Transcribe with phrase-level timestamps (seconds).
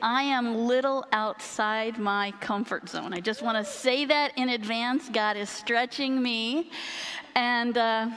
[0.00, 3.12] I am little outside my comfort zone.
[3.12, 5.08] I just want to say that in advance.
[5.08, 6.70] God is stretching me.
[7.34, 8.08] And uh,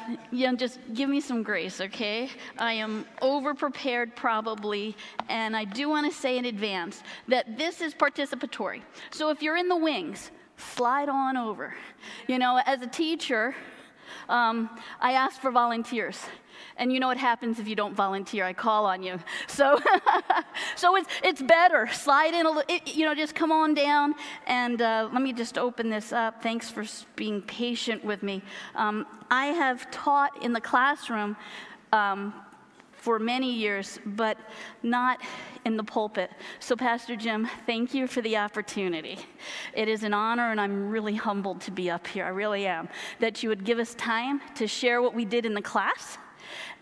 [0.56, 2.30] just give me some grace, okay?
[2.58, 4.96] I am over prepared probably,
[5.30, 8.82] and I do want to say in advance that this is participatory.
[9.12, 11.76] So if you're in the wings, slide on over.
[12.28, 13.54] You know, as a teacher,
[14.28, 14.70] um,
[15.00, 16.18] I ask for volunteers.
[16.78, 18.46] And you know what happens if you don't volunteer?
[18.46, 19.20] I call on you.
[19.48, 19.80] So,
[20.76, 21.88] so it's, it's better.
[21.92, 24.16] Slide in a little, you know, just come on down.
[24.48, 26.42] And uh, let me just open this up.
[26.42, 28.42] Thanks for being patient with me.
[28.76, 31.36] Um, I have taught in the classroom
[31.92, 32.34] um,
[33.02, 34.38] for many years, but
[34.84, 35.20] not
[35.66, 36.32] in the pulpit.
[36.60, 39.18] So, Pastor Jim, thank you for the opportunity.
[39.74, 42.26] It is an honor, and I'm really humbled to be up here.
[42.26, 42.90] I really am.
[43.20, 46.18] That you would give us time to share what we did in the class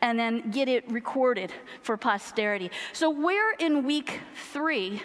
[0.02, 1.52] and then get it recorded
[1.82, 2.72] for posterity.
[2.94, 4.20] So, we're in week
[4.52, 5.02] three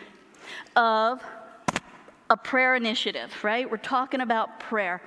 [0.77, 1.23] of
[2.31, 3.71] a prayer initiative, right?
[3.71, 5.03] We're talking about prayer.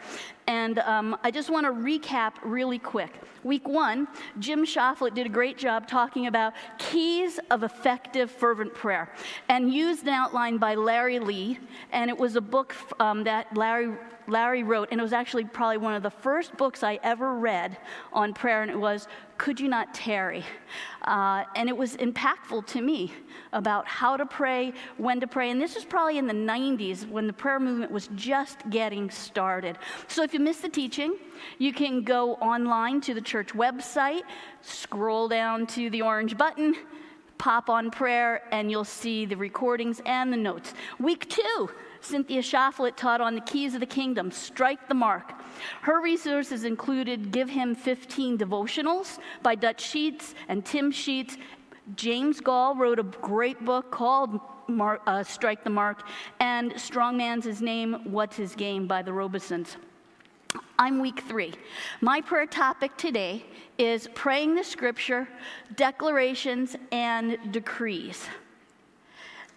[0.46, 3.12] And um, I just want to recap really quick.
[3.44, 4.08] Week one,
[4.40, 9.12] Jim Shoflet did a great job talking about keys of effective fervent prayer
[9.50, 11.60] and used an outline by Larry Lee.
[11.92, 13.94] And it was a book um, that Larry
[14.28, 17.78] Larry wrote, and it was actually probably one of the first books I ever read
[18.12, 20.44] on prayer, and it was Could You Not Tarry?
[21.04, 23.14] Uh, and it was impactful to me
[23.54, 25.50] about how to pray, when to pray.
[25.50, 29.78] And this was probably in the 90s when the prayer movement was just getting started.
[30.08, 31.16] So if you missed the teaching,
[31.58, 34.24] you can go online to the church website,
[34.62, 36.76] scroll down to the orange button
[37.38, 40.74] pop on prayer and you'll see the recordings and the notes.
[41.00, 41.70] Week two,
[42.02, 45.34] Cynthia Shaflet taught on the keys of the kingdom, strike the mark.
[45.82, 51.38] Her resources included Give Him 15 devotionals by Dutch Sheets and Tim Sheets.
[51.96, 56.04] James Goll wrote a great book called Mark, uh, Strike the Mark,
[56.40, 59.78] and Strong Man's His Name, What's His Game by the Robesons.
[60.80, 61.54] I'm week three.
[62.02, 63.46] My prayer topic today
[63.78, 65.28] is praying the scripture,
[65.76, 68.26] declarations, and decrees.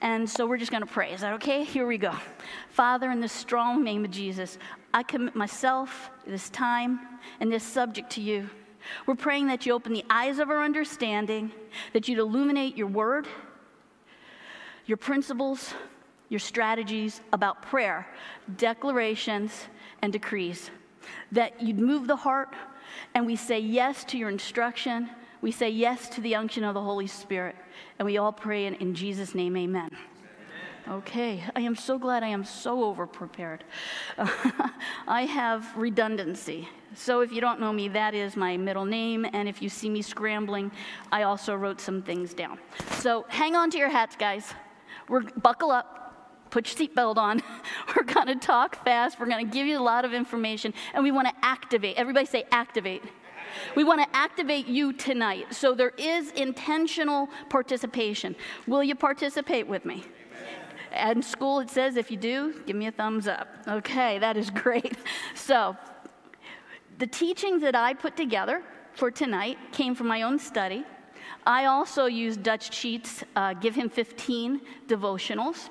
[0.00, 1.12] And so we're just going to pray.
[1.12, 1.62] Is that okay?
[1.62, 2.15] Here we go.
[2.71, 4.59] Father, in the strong name of Jesus,
[4.94, 7.00] I commit myself, this time,
[7.41, 8.49] and this subject to you.
[9.06, 11.53] We're praying that you open the eyes of our understanding,
[11.93, 13.28] that you'd illuminate your word,
[14.87, 15.75] your principles,
[16.31, 18.06] your strategies about prayer,
[18.56, 19.67] declarations,
[20.00, 20.71] and decrees.
[21.33, 22.55] That you'd move the heart,
[23.15, 25.11] and we say yes to your instruction.
[25.43, 27.56] We say yes to the unction of the Holy Spirit.
[27.99, 29.91] And we all pray in, in Jesus' name, amen.
[30.88, 33.65] Okay, I am so glad I am so over prepared.
[35.06, 36.69] I have redundancy.
[36.94, 39.27] So if you don't know me, that is my middle name.
[39.32, 40.72] And if you see me scrambling,
[41.12, 42.59] I also wrote some things down.
[42.99, 44.53] So hang on to your hats, guys.
[45.09, 46.00] We're buckle up,
[46.50, 47.43] put your seatbelt on.
[47.97, 49.19] We're going to talk fast.
[49.19, 51.97] We're going to give you a lot of information, and we want to activate.
[51.97, 53.03] Everybody say activate.
[53.75, 55.55] We want to activate you tonight.
[55.55, 58.37] So there is intentional participation.
[58.66, 60.05] Will you participate with me?
[60.93, 63.49] In school, it says if you do, give me a thumbs up.
[63.69, 64.97] Okay, that is great.
[65.34, 65.77] So,
[66.99, 68.62] the teachings that I put together
[68.94, 70.84] for tonight came from my own study.
[71.47, 75.71] I also used Dutch Sheets, uh, Give Him 15 devotionals.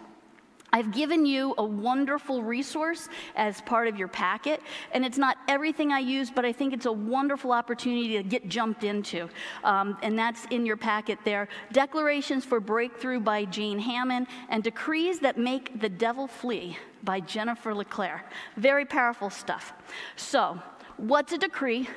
[0.71, 5.91] I've given you a wonderful resource as part of your packet, and it's not everything
[5.91, 9.29] I use, but I think it's a wonderful opportunity to get jumped into.
[9.63, 15.19] Um, and that's in your packet there Declarations for Breakthrough by Jane Hamon, and Decrees
[15.19, 18.25] That Make the Devil Flee by Jennifer LeClaire.
[18.57, 19.73] Very powerful stuff.
[20.15, 20.61] So,
[20.97, 21.89] what's a decree?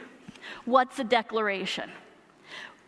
[0.65, 1.91] What's a declaration?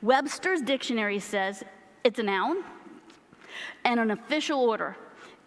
[0.03, 1.63] Webster's dictionary says
[2.05, 2.63] it's a noun
[3.85, 4.97] and an official order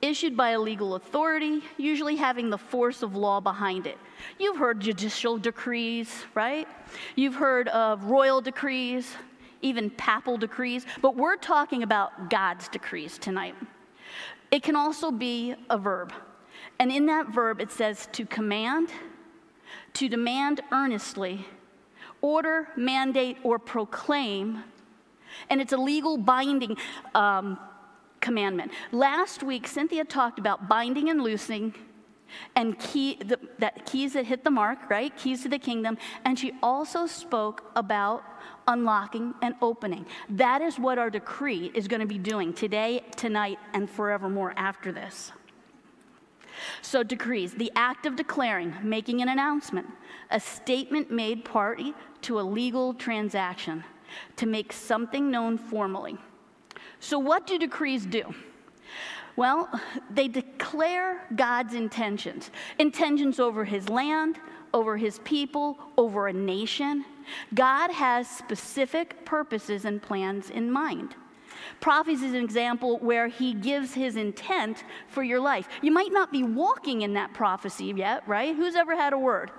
[0.01, 3.97] issued by a legal authority, usually having the force of law behind it.
[4.39, 6.67] You've heard judicial decrees, right?
[7.15, 9.15] You've heard of royal decrees,
[9.61, 13.55] even papal decrees, but we're talking about God's decrees tonight.
[14.51, 16.13] It can also be a verb.
[16.79, 18.89] And in that verb, it says to command,
[19.93, 21.45] to demand earnestly,
[22.21, 24.63] order, mandate, or proclaim.
[25.49, 26.77] And it's a legal binding
[27.15, 27.59] um,
[28.21, 28.71] commandment.
[28.91, 31.73] Last week, Cynthia talked about binding and loosing
[32.55, 35.15] and key, the, that keys that hit the mark, right?
[35.17, 35.97] Keys to the kingdom.
[36.25, 38.23] And she also spoke about
[38.67, 40.05] unlocking and opening.
[40.29, 44.91] That is what our decree is going to be doing today, tonight, and forevermore after
[44.91, 45.31] this.
[46.81, 49.87] So, decrees, the act of declaring, making an announcement,
[50.31, 53.83] a statement made party to a legal transaction,
[54.37, 56.17] to make something known formally.
[57.07, 58.35] So, what do decrees do?
[59.37, 59.69] Well,
[60.09, 64.39] they declare God's intentions intentions over his land,
[64.73, 67.05] over his people, over a nation.
[67.53, 71.15] God has specific purposes and plans in mind.
[71.79, 75.69] Prophecy is an example where he gives his intent for your life.
[75.81, 78.53] You might not be walking in that prophecy yet, right?
[78.53, 79.51] Who's ever had a word?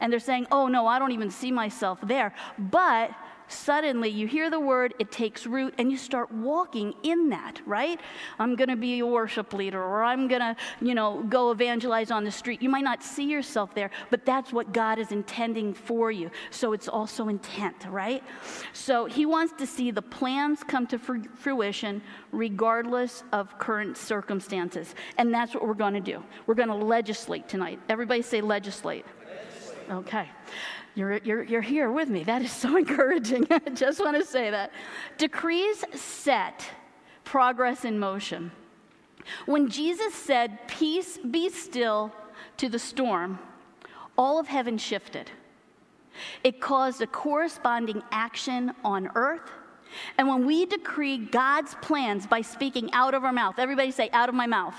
[0.00, 2.34] And they're saying, oh no, I don't even see myself there.
[2.58, 3.12] But
[3.48, 8.00] suddenly you hear the word, it takes root, and you start walking in that, right?
[8.38, 12.10] I'm going to be a worship leader, or I'm going to, you know, go evangelize
[12.10, 12.62] on the street.
[12.62, 16.30] You might not see yourself there, but that's what God is intending for you.
[16.50, 18.22] So it's also intent, right?
[18.72, 22.02] So he wants to see the plans come to fruition
[22.32, 24.94] regardless of current circumstances.
[25.18, 26.22] And that's what we're going to do.
[26.46, 27.80] We're going to legislate tonight.
[27.88, 29.04] Everybody say legislate.
[29.28, 29.90] legislate.
[29.90, 30.28] Okay.
[30.96, 32.24] You're, you're, you're here with me.
[32.24, 33.46] That is so encouraging.
[33.50, 34.72] I just want to say that.
[35.18, 36.68] Decrees set
[37.22, 38.50] progress in motion.
[39.44, 42.12] When Jesus said, Peace be still
[42.56, 43.38] to the storm,
[44.16, 45.30] all of heaven shifted.
[46.42, 49.50] It caused a corresponding action on earth.
[50.16, 54.30] And when we decree God's plans by speaking out of our mouth, everybody say, out
[54.30, 54.74] of my mouth.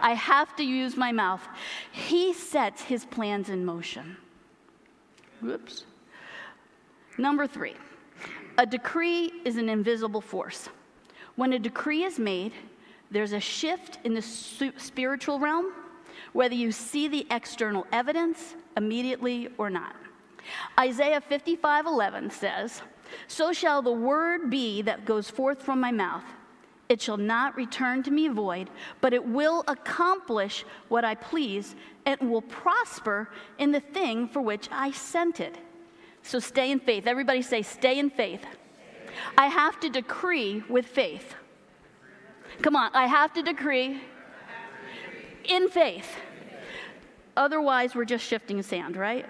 [0.00, 1.46] I have to use my mouth.
[1.92, 4.16] He sets his plans in motion.
[5.46, 5.84] Whoops.
[7.18, 7.76] Number three,
[8.58, 10.68] a decree is an invisible force.
[11.36, 12.52] When a decree is made,
[13.12, 15.72] there's a shift in the spiritual realm,
[16.32, 19.94] whether you see the external evidence immediately or not.
[20.78, 22.82] Isaiah 55 11 says,
[23.28, 26.24] So shall the word be that goes forth from my mouth.
[26.88, 28.68] It shall not return to me void,
[29.00, 31.76] but it will accomplish what I please
[32.06, 35.58] and will prosper in the thing for which I sent it.
[36.22, 37.06] So stay in faith.
[37.06, 38.44] Everybody say, stay in faith.
[39.36, 41.34] I have to decree with faith.
[42.62, 44.00] Come on, I have to decree
[45.44, 46.08] in faith.
[47.36, 49.26] Otherwise, we're just shifting sand, right?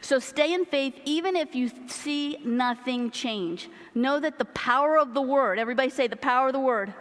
[0.00, 3.68] So stay in faith even if you see nothing change.
[3.94, 6.94] Know that the power of the word, everybody say the power of the word.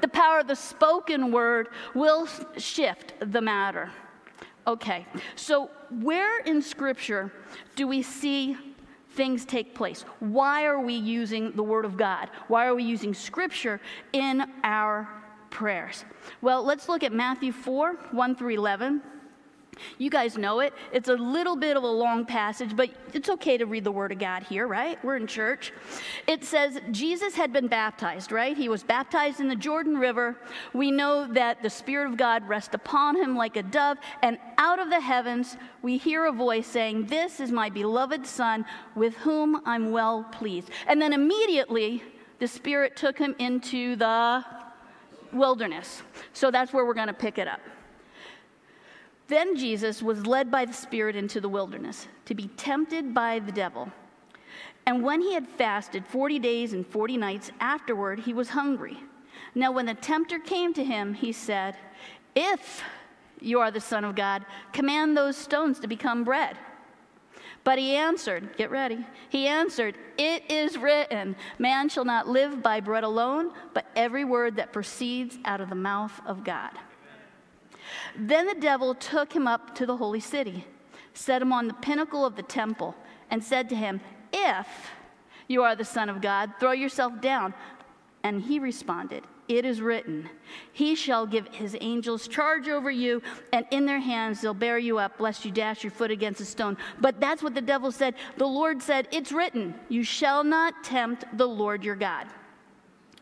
[0.00, 3.90] The power of the spoken word will shift the matter.
[4.66, 5.70] Okay, so
[6.00, 7.30] where in Scripture
[7.76, 8.56] do we see
[9.10, 10.02] things take place?
[10.20, 12.30] Why are we using the Word of God?
[12.48, 13.80] Why are we using Scripture
[14.12, 15.08] in our
[15.50, 16.04] prayers?
[16.40, 19.02] Well, let's look at Matthew 4 1 through 11.
[19.98, 20.72] You guys know it.
[20.92, 24.12] It's a little bit of a long passage, but it's okay to read the Word
[24.12, 25.02] of God here, right?
[25.04, 25.72] We're in church.
[26.26, 28.56] It says Jesus had been baptized, right?
[28.56, 30.36] He was baptized in the Jordan River.
[30.72, 34.78] We know that the Spirit of God rests upon him like a dove, and out
[34.78, 39.60] of the heavens we hear a voice saying, This is my beloved Son, with whom
[39.64, 40.70] I'm well pleased.
[40.86, 42.02] And then immediately
[42.38, 44.44] the Spirit took him into the
[45.32, 46.02] wilderness.
[46.32, 47.60] So that's where we're going to pick it up.
[49.28, 53.52] Then Jesus was led by the Spirit into the wilderness to be tempted by the
[53.52, 53.90] devil.
[54.86, 58.98] And when he had fasted 40 days and 40 nights afterward, he was hungry.
[59.54, 61.76] Now, when the tempter came to him, he said,
[62.34, 62.82] If
[63.40, 66.58] you are the Son of God, command those stones to become bread.
[67.62, 69.06] But he answered, Get ready.
[69.30, 74.56] He answered, It is written, Man shall not live by bread alone, but every word
[74.56, 76.72] that proceeds out of the mouth of God.
[78.16, 80.66] Then the devil took him up to the holy city,
[81.12, 82.94] set him on the pinnacle of the temple,
[83.30, 84.00] and said to him,
[84.32, 84.66] If
[85.48, 87.54] you are the Son of God, throw yourself down.
[88.22, 90.30] And he responded, It is written,
[90.72, 93.22] He shall give his angels charge over you,
[93.52, 96.44] and in their hands they'll bear you up, lest you dash your foot against a
[96.44, 96.78] stone.
[97.00, 98.14] But that's what the devil said.
[98.38, 102.26] The Lord said, It's written, You shall not tempt the Lord your God.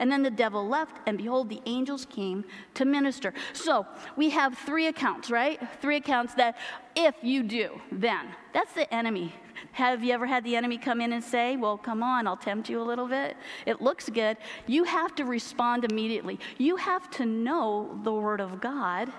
[0.00, 2.42] And then the devil left, and behold, the angels came
[2.72, 3.34] to minister.
[3.52, 5.60] So we have three accounts, right?
[5.82, 6.56] Three accounts that
[6.96, 8.28] if you do, then.
[8.54, 9.34] That's the enemy.
[9.72, 12.70] Have you ever had the enemy come in and say, Well, come on, I'll tempt
[12.70, 13.36] you a little bit?
[13.66, 14.38] It looks good.
[14.66, 16.40] You have to respond immediately.
[16.56, 19.12] You have to know the Word of God.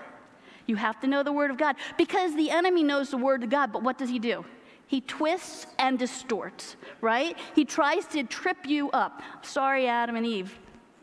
[0.66, 3.50] You have to know the Word of God because the enemy knows the Word of
[3.50, 4.44] God, but what does he do?
[4.88, 7.38] He twists and distorts, right?
[7.54, 9.22] He tries to trip you up.
[9.42, 10.58] Sorry, Adam and Eve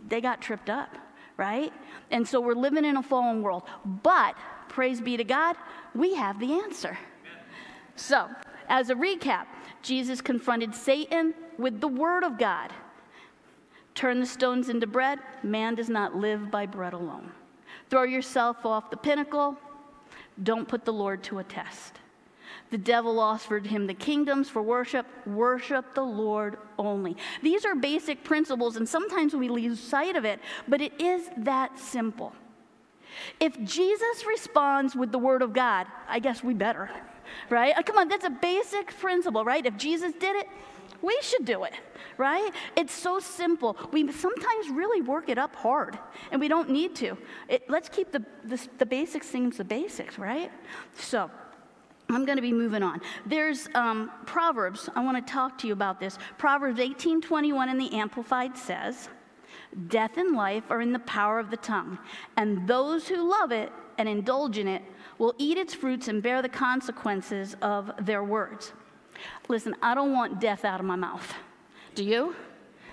[0.08, 0.96] they got tripped up,
[1.38, 1.74] right?
[2.12, 3.64] And so we're living in a fallen world.
[3.86, 4.36] But
[4.68, 5.56] praise be to God,
[5.94, 6.98] we have the answer.
[7.96, 8.30] So,
[8.70, 9.46] as a recap,
[9.82, 12.72] Jesus confronted Satan with the Word of God.
[13.96, 15.20] Turn the stones into bread.
[15.44, 17.32] Man does not live by bread alone.
[17.90, 19.58] Throw yourself off the pinnacle.
[20.42, 22.00] Don't put the Lord to a test.
[22.72, 25.08] The devil offered him the kingdoms for worship.
[25.26, 27.18] Worship the Lord only.
[27.42, 31.80] These are basic principles, and sometimes we lose sight of it, but it is that
[31.80, 32.34] simple.
[33.40, 36.92] If Jesus responds with the word of God, I guess we better,
[37.50, 37.76] right?
[37.76, 39.66] Uh, come on, that's a basic principle, right?
[39.66, 40.48] If Jesus did it,
[41.02, 41.74] we should do it,
[42.18, 42.52] right?
[42.76, 43.78] It's so simple.
[43.92, 45.98] We sometimes really work it up hard,
[46.32, 47.18] and we don't need to.
[47.48, 50.52] It, let's keep the, the, the basics things the basics, right?
[50.94, 51.32] So,
[52.10, 53.02] I'm going to be moving on.
[53.26, 54.90] There's um, Proverbs.
[54.96, 56.18] I want to talk to you about this.
[56.38, 59.10] Proverbs 18:21 in the Amplified says,
[59.88, 62.00] "Death and life are in the power of the tongue,
[62.36, 64.82] and those who love it and indulge in it
[65.20, 68.74] will eat its fruits and bear the consequences of their words."
[69.48, 71.34] Listen, I don't want death out of my mouth.
[71.94, 72.36] Do you?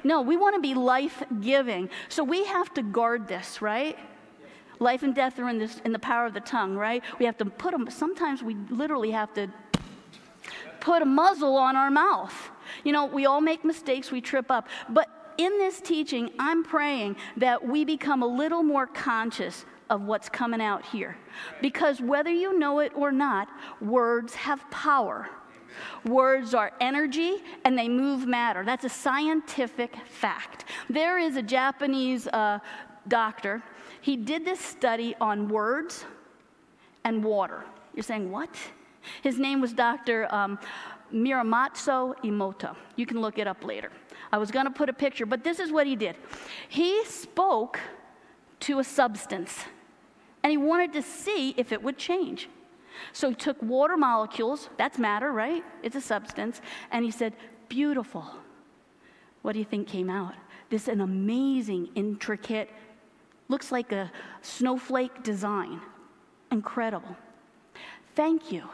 [0.04, 1.88] No, we want to be life-giving.
[2.08, 3.98] So we have to guard this, right?
[4.78, 7.02] Life and death are in, this, in the power of the tongue, right?
[7.18, 9.48] We have to put them, sometimes we literally have to
[10.80, 12.34] put a muzzle on our mouth.
[12.84, 14.68] You know, we all make mistakes, we trip up.
[14.88, 20.28] But in this teaching, I'm praying that we become a little more conscious of what's
[20.28, 21.16] coming out here.
[21.60, 23.48] Because whether you know it or not,
[23.80, 25.28] words have power.
[26.04, 28.64] Words are energy and they move matter.
[28.64, 30.64] That's a scientific fact.
[30.88, 32.60] There is a Japanese uh,
[33.08, 33.62] doctor
[34.06, 36.04] he did this study on words
[37.02, 37.64] and water.
[37.92, 38.54] You're saying, what?
[39.20, 40.32] His name was Dr.
[40.32, 40.60] Um,
[41.12, 42.76] Muramatsu Emoto.
[42.94, 43.90] You can look it up later.
[44.30, 46.14] I was going to put a picture, but this is what he did.
[46.68, 47.80] He spoke
[48.60, 49.64] to a substance,
[50.44, 52.48] and he wanted to see if it would change.
[53.12, 55.64] So he took water molecules, that's matter, right?
[55.82, 56.60] It's a substance,
[56.92, 57.32] and he said,
[57.68, 58.24] Beautiful.
[59.42, 60.34] What do you think came out?
[60.70, 62.70] This is an amazing, intricate
[63.48, 64.10] Looks like a
[64.42, 65.80] snowflake design.
[66.50, 67.16] Incredible.
[68.14, 68.64] Thank you.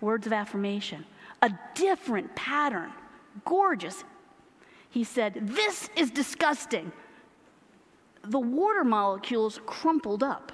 [0.00, 1.04] Words of affirmation.
[1.42, 2.92] A different pattern.
[3.44, 4.04] Gorgeous.
[4.90, 6.92] He said, This is disgusting.
[8.22, 10.52] The water molecules crumpled up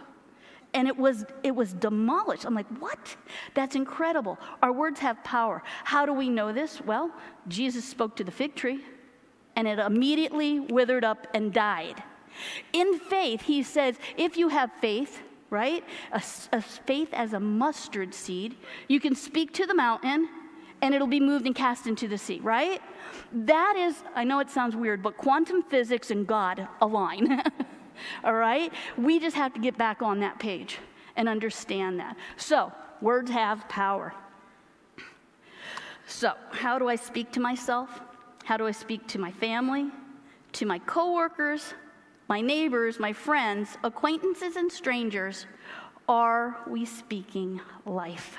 [0.76, 3.16] and it was it was demolished i'm like what
[3.54, 7.10] that's incredible our words have power how do we know this well
[7.48, 8.84] jesus spoke to the fig tree
[9.56, 12.02] and it immediately withered up and died
[12.72, 18.14] in faith, he says, if you have faith, right, a, a faith as a mustard
[18.14, 18.56] seed,
[18.88, 20.28] you can speak to the mountain
[20.82, 22.82] and it'll be moved and cast into the sea, right?
[23.32, 27.42] That is, I know it sounds weird, but quantum physics and God align.
[28.24, 28.72] All right?
[28.96, 30.78] We just have to get back on that page
[31.16, 32.16] and understand that.
[32.36, 34.14] So, words have power.
[36.06, 38.00] So, how do I speak to myself?
[38.44, 39.90] How do I speak to my family,
[40.52, 41.74] to my coworkers,
[42.28, 45.46] my neighbors, my friends, acquaintances, and strangers,
[46.08, 48.36] are we speaking life?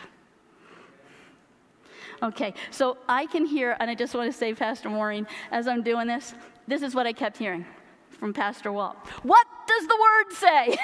[2.24, 5.84] Okay, so I can hear, and I just want to say, Pastor Maureen, as I'm
[5.84, 6.34] doing this,
[6.68, 7.66] this is what I kept hearing
[8.10, 8.98] from Pastor Walt.
[9.22, 10.78] What does the word say?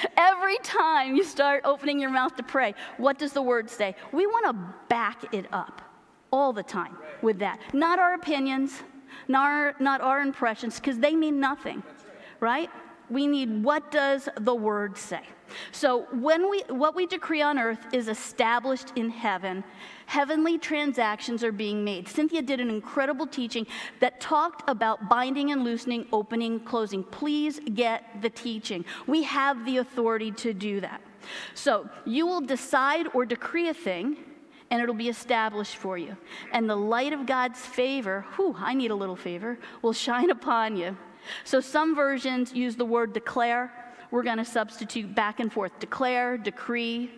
[0.16, 3.94] Every time you start opening your mouth to pray, what does the word say?
[4.12, 5.80] We want to back it up
[6.32, 7.60] all the time with that.
[7.72, 8.82] Not our opinions,
[9.28, 11.82] not our, not our impressions, because they mean nothing
[12.40, 12.70] right?
[13.10, 15.22] We need what does the word say?
[15.72, 19.64] So when we what we decree on earth is established in heaven.
[20.06, 22.08] Heavenly transactions are being made.
[22.08, 23.66] Cynthia did an incredible teaching
[24.00, 27.04] that talked about binding and loosening, opening, closing.
[27.04, 28.84] Please get the teaching.
[29.06, 31.02] We have the authority to do that.
[31.54, 34.16] So you will decide or decree a thing,
[34.70, 36.16] and it'll be established for you.
[36.52, 40.76] And the light of God's favor, whew, I need a little favor, will shine upon
[40.76, 40.96] you.
[41.44, 43.72] So some versions use the word declare.
[44.10, 45.72] We're going to substitute back and forth.
[45.78, 47.10] Declare, decree,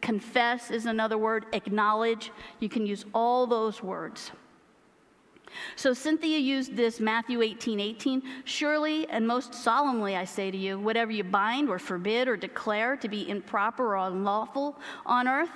[0.00, 2.30] confess is another word, acknowledge.
[2.60, 4.30] You can use all those words.
[5.76, 8.22] So Cynthia used this Matthew 18 18.
[8.44, 12.96] Surely and most solemnly I say to you, whatever you bind or forbid or declare
[12.96, 15.50] to be improper or unlawful on earth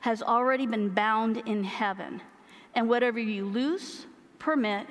[0.00, 2.20] has already been bound in heaven.
[2.74, 4.06] And whatever you loose,
[4.38, 4.86] permit,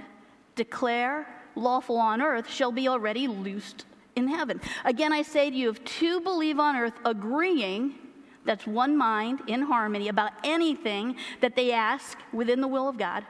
[0.56, 4.60] declare, lawful on earth shall be already loosed in heaven.
[4.86, 7.96] Again, I say to you, if two believe on earth agreeing,
[8.46, 13.24] that's one mind in harmony about anything that they ask within the will of God,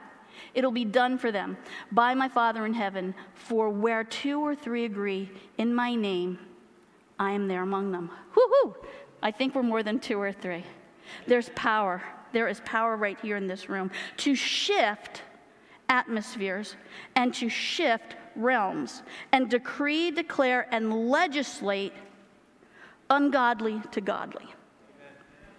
[0.54, 1.56] it'll be done for them
[1.90, 3.14] by my Father in heaven.
[3.34, 6.38] For where two or three agree in my name,
[7.18, 8.10] I am there among them.
[8.34, 8.76] Whoo hoo!
[9.22, 10.64] I think we're more than two or three.
[11.26, 12.02] There's power.
[12.32, 15.22] There is power right here in this room to shift
[15.92, 16.76] atmospheres
[17.14, 21.92] and to shift realms and decree, declare, and legislate
[23.10, 24.46] ungodly to godly.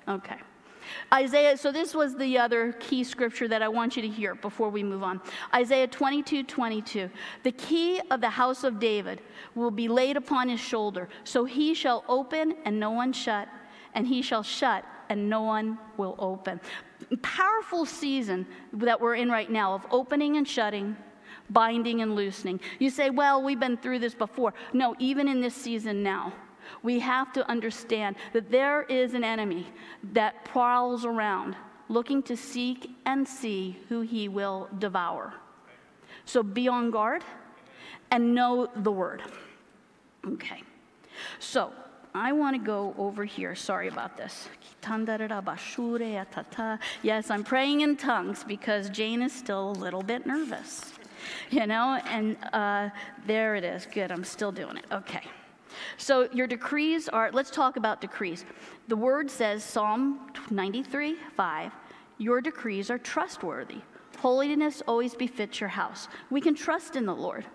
[0.08, 0.38] Okay.
[1.13, 4.70] Isaiah, so this was the other key scripture that I want you to hear before
[4.70, 5.22] we move on.
[5.54, 7.10] Isaiah 22 22.
[7.44, 9.22] The key of the house of David
[9.56, 13.48] will be laid upon his shoulder, so he shall open and no one shut,
[13.94, 16.60] and he shall shut and no one will open.
[17.22, 20.95] Powerful season that we're in right now of opening and shutting,
[21.50, 22.60] binding and loosening.
[22.79, 24.53] You say, well, we've been through this before.
[24.74, 26.33] No, even in this season now
[26.81, 29.67] we have to understand that there is an enemy
[30.13, 31.55] that prowls around
[31.89, 35.33] looking to seek and see who he will devour.
[36.25, 37.24] So be on guard
[38.12, 39.22] and know the word.
[40.25, 40.63] Okay.
[41.39, 41.74] So
[42.15, 43.55] I want to go over here.
[43.55, 44.48] Sorry about this.
[47.01, 50.93] Yes, I'm praying in tongues because Jane is still a little bit nervous.
[51.50, 52.89] You know, and uh,
[53.25, 53.88] there it is.
[53.91, 54.86] Good, I'm still doing it.
[54.91, 55.22] Okay.
[55.98, 58.46] So your decrees are, let's talk about decrees.
[58.89, 61.72] The word says, Psalm 93 5,
[62.20, 63.82] your decrees are trustworthy.
[64.20, 66.08] Holiness always befits your house.
[66.29, 67.46] We can trust in the Lord.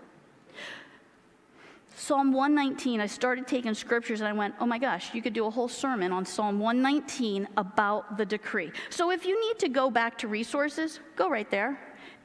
[1.99, 5.47] Psalm 119, I started taking scriptures and I went, oh my gosh, you could do
[5.47, 8.71] a whole sermon on Psalm 119 about the decree.
[8.89, 11.77] So if you need to go back to resources, go right there.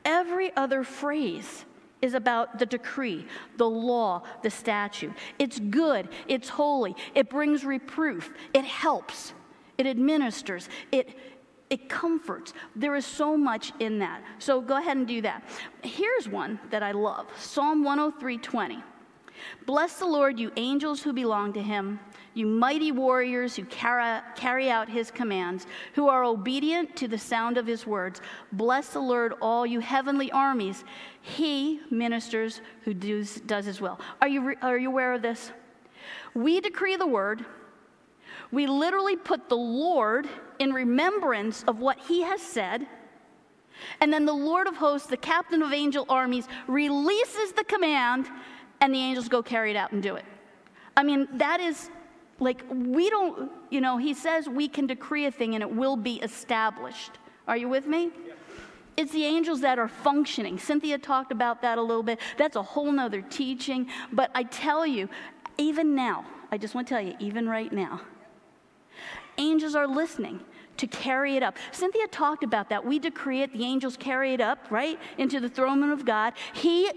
[0.05, 1.65] Every other phrase
[2.03, 3.27] is about the decree,
[3.57, 5.13] the law, the statute.
[5.41, 9.35] It's good, it's holy, it brings reproof, it helps,
[9.77, 11.19] it administers, it
[11.71, 12.53] it comforts.
[12.77, 14.23] There is so much in that.
[14.39, 15.43] So go ahead and do that.
[15.83, 18.83] Here's one that I love Psalm 103:20.
[19.67, 22.01] Bless the Lord, you angels who belong to him,
[22.35, 27.67] you mighty warriors who carry out his commands, who are obedient to the sound of
[27.67, 28.21] his words.
[28.53, 30.85] Bless the Lord, all you heavenly armies.
[31.23, 34.01] He ministers who does, does his will.
[34.21, 35.53] Are you, are you aware of this?
[36.35, 37.45] We decree the word.
[38.51, 40.29] We literally put the Lord
[40.59, 42.87] in remembrance of what he has said.
[44.01, 48.29] And then the Lord of hosts, the captain of angel armies, releases the command,
[48.85, 50.27] and the angels go carry it out and do it.
[50.95, 51.89] I mean, that is
[52.39, 55.97] like, we don't, you know, he says we can decree a thing and it will
[55.97, 57.13] be established.
[57.49, 58.11] Are you with me?
[58.27, 58.35] Yeah.
[58.99, 60.59] It's the angels that are functioning.
[60.59, 62.21] Cynthia talked about that a little bit.
[62.37, 63.89] That's a whole nother teaching.
[64.13, 65.09] But I tell you,
[65.57, 68.03] even now, I just want to tell you, even right now,
[69.39, 70.41] angels are listening
[70.77, 71.57] to carry it up.
[71.73, 72.85] Cynthia talked about that.
[72.85, 76.35] We decree it, the angels carry it up, right, into the throne room of God.
[76.53, 76.91] He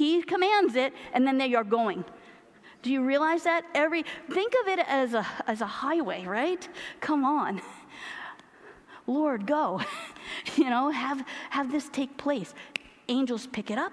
[0.00, 2.06] he commands it, and then they are going.
[2.80, 3.66] Do you realize that?
[3.74, 6.66] Every think of it as a as a highway, right?
[7.00, 7.60] Come on.
[9.06, 9.82] Lord, go.
[10.56, 12.54] you know, have have this take place.
[13.08, 13.92] Angels pick it up.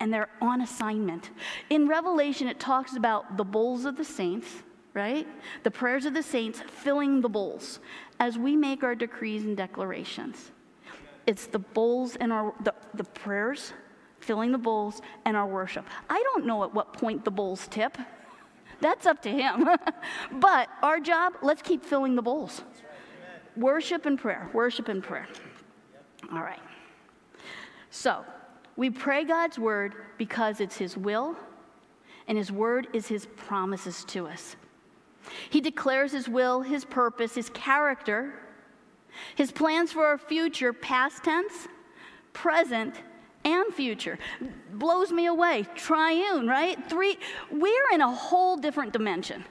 [0.00, 1.28] And they're on assignment.
[1.68, 4.48] In Revelation, it talks about the bowls of the saints,
[4.94, 5.26] right?
[5.62, 7.80] The prayers of the saints filling the bowls
[8.18, 10.52] as we make our decrees and declarations.
[11.26, 13.74] It's the bowls and our the, the prayers
[14.28, 15.86] filling the bowls, and our worship.
[16.10, 17.96] I don't know at what point the bowls tip.
[18.78, 19.66] That's up to him.
[20.32, 22.60] but our job, let's keep filling the bowls.
[23.56, 25.26] Worship and prayer, worship and prayer.
[26.30, 26.60] All right.
[27.88, 28.22] So,
[28.76, 31.34] we pray God's word because it's his will
[32.28, 34.56] and his word is his promises to us.
[35.48, 38.34] He declares his will, his purpose, his character,
[39.36, 41.66] his plans for our future, past tense,
[42.34, 42.94] present,
[43.44, 44.18] and future.
[44.72, 45.66] Blows me away.
[45.74, 46.78] Triune, right?
[46.88, 47.18] Three.
[47.50, 49.44] We're in a whole different dimension.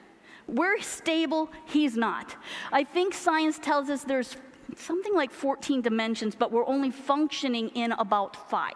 [0.46, 2.34] We're stable, he's not.
[2.72, 4.36] I think science tells us there's
[4.76, 8.72] something like 14 dimensions, but we're only functioning in about five.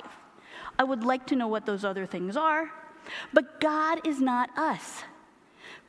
[0.78, 2.70] I would like to know what those other things are.
[3.32, 5.02] But God is not us.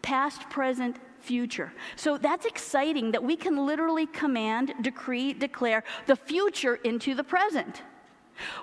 [0.01, 1.71] Past, present, future.
[1.95, 7.81] So that's exciting that we can literally command, decree, declare the future into the present.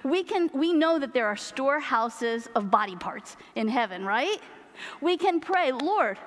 [0.04, 4.40] We, can, we know that there are storehouses of body parts in heaven, right?
[5.00, 6.18] We can pray, Lord,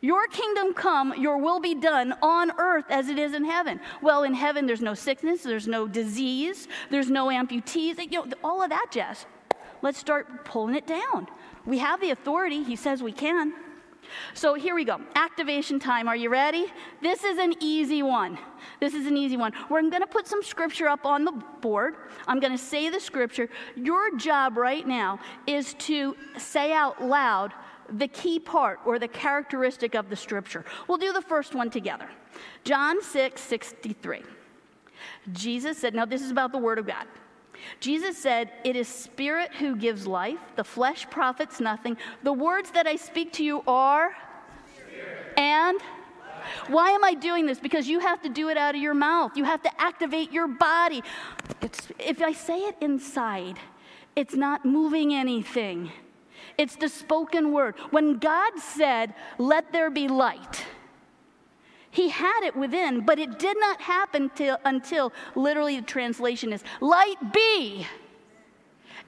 [0.00, 3.80] your kingdom come, your will be done on earth as it is in heaven.
[4.02, 8.62] Well, in heaven, there's no sickness, there's no disease, there's no amputees, you know, all
[8.62, 9.24] of that jazz.
[9.80, 11.26] Let's start pulling it down.
[11.64, 13.54] We have the authority, he says we can.
[14.34, 15.00] So here we go.
[15.14, 16.08] Activation time.
[16.08, 16.66] Are you ready?
[17.02, 18.38] This is an easy one.
[18.80, 19.52] This is an easy one.
[19.68, 21.96] We're going to put some scripture up on the board.
[22.26, 23.48] I'm going to say the scripture.
[23.76, 27.52] Your job right now is to say out loud
[27.90, 30.64] the key part or the characteristic of the scripture.
[30.88, 32.08] We'll do the first one together.
[32.64, 34.22] John 6 63.
[35.32, 37.06] Jesus said, now this is about the Word of God.
[37.80, 41.96] Jesus said, It is spirit who gives life, the flesh profits nothing.
[42.22, 44.14] The words that I speak to you are
[44.76, 45.34] spirit.
[45.36, 45.80] and
[46.68, 47.58] why am I doing this?
[47.58, 49.36] Because you have to do it out of your mouth.
[49.36, 51.02] You have to activate your body.
[51.60, 53.58] It's, if I say it inside,
[54.16, 55.90] it's not moving anything.
[56.56, 57.74] It's the spoken word.
[57.90, 60.64] When God said, Let there be light,
[61.94, 66.64] he had it within, but it did not happen till, until literally the translation is,
[66.80, 67.86] Light be.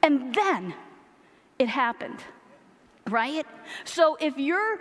[0.02, 0.72] And then
[1.58, 2.20] it happened,
[3.08, 3.44] right?
[3.84, 4.78] So if you're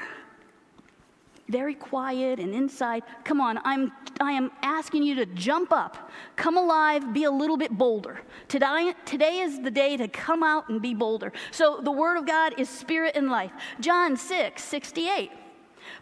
[1.49, 3.03] very quiet and inside.
[3.23, 7.55] Come on, I'm, I am asking you to jump up, come alive, be a little
[7.55, 8.19] bit bolder.
[8.47, 11.31] Today, today is the day to come out and be bolder.
[11.51, 13.51] So the Word of God is spirit and life.
[13.79, 15.31] John 6, 68.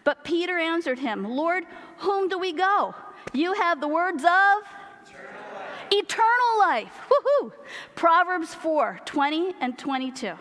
[0.04, 1.66] But Peter answered him, Lord,
[1.98, 2.94] whom do we go?
[3.34, 4.64] You have the words of
[5.08, 5.92] eternal life.
[5.92, 7.00] Eternal life.
[7.10, 7.52] Woohoo!
[7.96, 10.34] Proverbs 4, 20 and 22.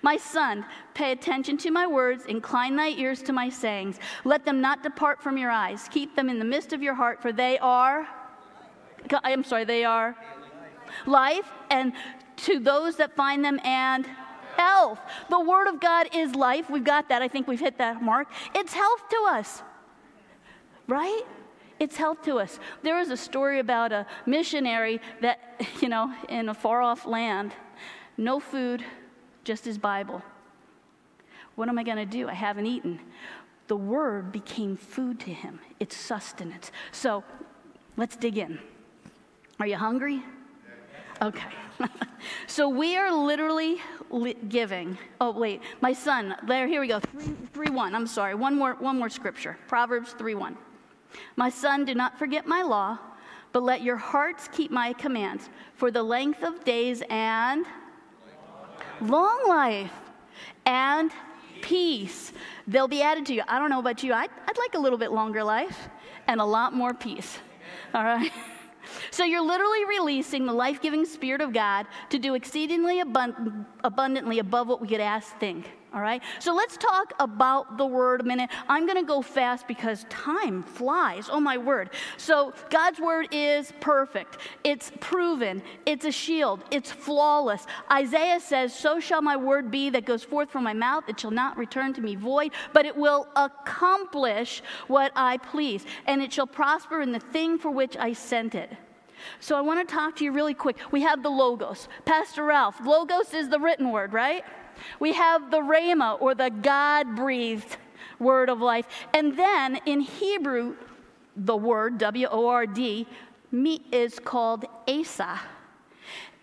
[0.00, 3.98] My son, pay attention to my words, incline thy ears to my sayings.
[4.24, 5.88] Let them not depart from your eyes.
[5.90, 8.06] Keep them in the midst of your heart, for they are,
[9.24, 10.16] I'm sorry, they are
[11.06, 11.92] life, and
[12.36, 14.06] to those that find them, and
[14.56, 14.98] health.
[15.28, 16.70] The Word of God is life.
[16.70, 17.22] We've got that.
[17.22, 18.28] I think we've hit that mark.
[18.54, 19.62] It's health to us,
[20.86, 21.22] right?
[21.78, 22.60] It's health to us.
[22.82, 27.52] There was a story about a missionary that, you know, in a far off land,
[28.16, 28.84] no food,
[29.44, 30.22] just his Bible.
[31.54, 32.28] What am I going to do?
[32.28, 33.00] I haven't eaten.
[33.66, 36.70] The word became food to him, it's sustenance.
[36.90, 37.24] So
[37.96, 38.58] let's dig in.
[39.60, 40.22] Are you hungry?
[41.20, 41.50] Okay.
[42.46, 43.80] so we are literally
[44.48, 44.98] giving.
[45.20, 46.36] Oh wait, my son.
[46.46, 47.00] There, here we go.
[47.00, 47.94] Three, three one.
[47.94, 48.34] I'm sorry.
[48.34, 49.58] One more, one more scripture.
[49.68, 50.56] Proverbs three one.
[51.36, 52.98] My son, do not forget my law,
[53.52, 55.50] but let your hearts keep my commands.
[55.74, 57.66] For the length of days and
[59.00, 59.92] long life
[60.64, 61.10] and
[61.60, 62.32] peace.
[62.66, 63.42] They'll be added to you.
[63.48, 65.88] I don't know about you, I'd, I'd like a little bit longer life
[66.26, 67.38] and a lot more peace.
[67.94, 68.32] All right?
[69.10, 74.38] So you're literally releasing the life giving Spirit of God to do exceedingly abund- abundantly
[74.38, 75.70] above what we could ask, think.
[75.94, 76.22] All right?
[76.38, 78.50] So let's talk about the word a minute.
[78.68, 81.28] I'm going to go fast because time flies.
[81.30, 81.90] Oh, my word.
[82.16, 87.66] So God's word is perfect, it's proven, it's a shield, it's flawless.
[87.90, 91.04] Isaiah says, So shall my word be that goes forth from my mouth.
[91.08, 96.22] It shall not return to me void, but it will accomplish what I please, and
[96.22, 98.70] it shall prosper in the thing for which I sent it.
[99.40, 100.76] So I want to talk to you really quick.
[100.90, 101.88] We have the Logos.
[102.04, 104.44] Pastor Ralph, Logos is the written word, right?
[105.00, 107.76] We have the Rhema, or the God breathed
[108.18, 108.86] word of life.
[109.14, 110.76] And then in Hebrew,
[111.36, 113.06] the word, W O R D,
[113.90, 115.40] is called Asa.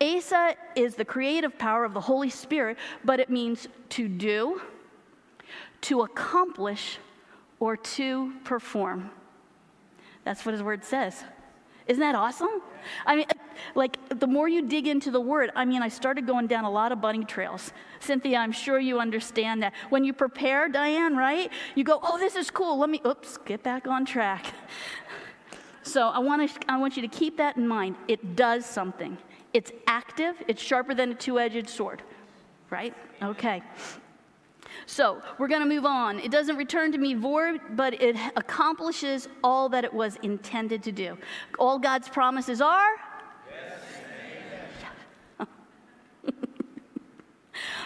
[0.02, 4.62] Asa is the creative power of the Holy Spirit, but it means to do,
[5.82, 6.98] to accomplish,
[7.60, 9.12] or to perform.
[10.24, 11.24] That's what his word says.
[11.88, 12.62] Isn't that awesome?
[13.06, 13.26] I mean,
[13.76, 16.70] like the more you dig into the word, I mean, I started going down a
[16.70, 17.72] lot of bunny trails.
[18.00, 19.74] Cynthia, I'm sure you understand that.
[19.90, 21.52] When you prepare, Diane, right?
[21.76, 22.78] You go, oh, this is cool.
[22.78, 24.48] Let me, oops, get back on track.
[25.84, 27.96] So I want, to, I want you to keep that in mind.
[28.08, 29.18] It does something,
[29.54, 32.04] it's active, it's sharper than a two edged sword,
[32.70, 32.94] right?
[33.22, 33.64] Okay.
[34.86, 36.20] So we're going to move on.
[36.20, 40.92] It doesn't return to me void, but it accomplishes all that it was intended to
[40.92, 41.18] do.
[41.58, 42.90] All God's promises are?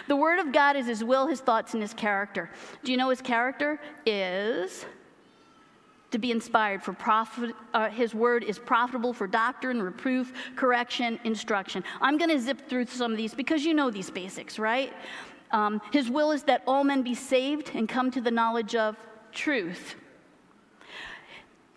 [0.08, 2.50] The Word of God is His will, His thoughts, and His character.
[2.82, 4.86] Do you know His character is?
[6.10, 11.82] to be inspired for profit uh, his word is profitable for doctrine reproof correction instruction
[12.00, 14.92] i'm going to zip through some of these because you know these basics right
[15.54, 18.96] um, his will is that all men be saved and come to the knowledge of
[19.30, 19.94] truth.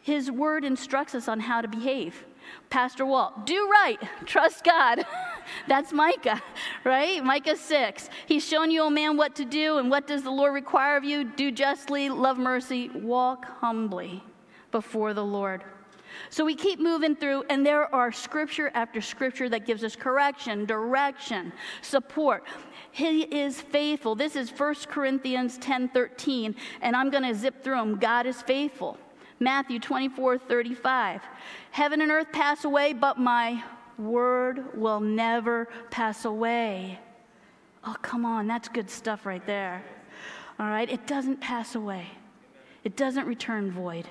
[0.01, 2.25] His word instructs us on how to behave.
[2.69, 5.05] Pastor Walt, do right, trust God.
[5.67, 6.41] That's Micah,
[6.83, 7.23] right?
[7.23, 8.10] Micah 6.
[8.25, 11.03] He's shown you, O man, what to do, and what does the Lord require of
[11.03, 11.23] you?
[11.23, 14.23] Do justly, love mercy, walk humbly
[14.71, 15.63] before the Lord.
[16.29, 20.65] So we keep moving through, and there are scripture after scripture that gives us correction,
[20.65, 22.43] direction, support.
[22.91, 24.15] He is faithful.
[24.15, 27.99] This is 1 Corinthians 10 13, and I'm going to zip through them.
[27.99, 28.97] God is faithful.
[29.39, 31.21] Matthew 24 35.
[31.71, 33.63] Heaven and earth pass away, but my
[33.97, 36.99] word will never pass away.
[37.83, 39.83] Oh, come on, that's good stuff right there.
[40.60, 40.89] All right?
[40.89, 42.07] It doesn't pass away,
[42.83, 44.07] it doesn't return void.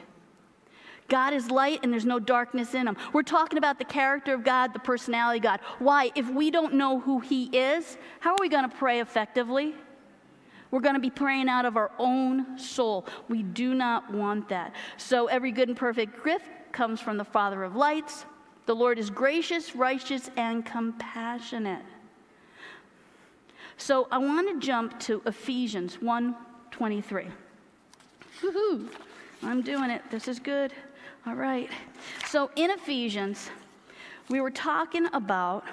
[1.08, 2.96] God is light and there's no darkness in him.
[3.12, 5.60] We're talking about the character of God, the personality of God.
[5.78, 6.10] Why?
[6.16, 9.76] If we don't know who he is, how are we going to pray effectively?
[10.70, 13.06] We're going to be praying out of our own soul.
[13.28, 14.74] We do not want that.
[14.96, 18.24] So every good and perfect gift comes from the Father of lights.
[18.66, 21.84] The Lord is gracious, righteous, and compassionate.
[23.76, 27.30] So I want to jump to Ephesians 1:23.
[28.42, 28.88] Woohoo!
[29.42, 30.02] I'm doing it.
[30.10, 30.72] This is good.
[31.26, 31.70] All right.
[32.26, 33.50] So in Ephesians,
[34.28, 35.64] we were talking about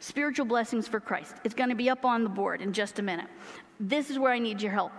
[0.00, 1.34] spiritual blessings for Christ.
[1.44, 3.28] It's going to be up on the board in just a minute.
[3.78, 4.92] This is where I need your help.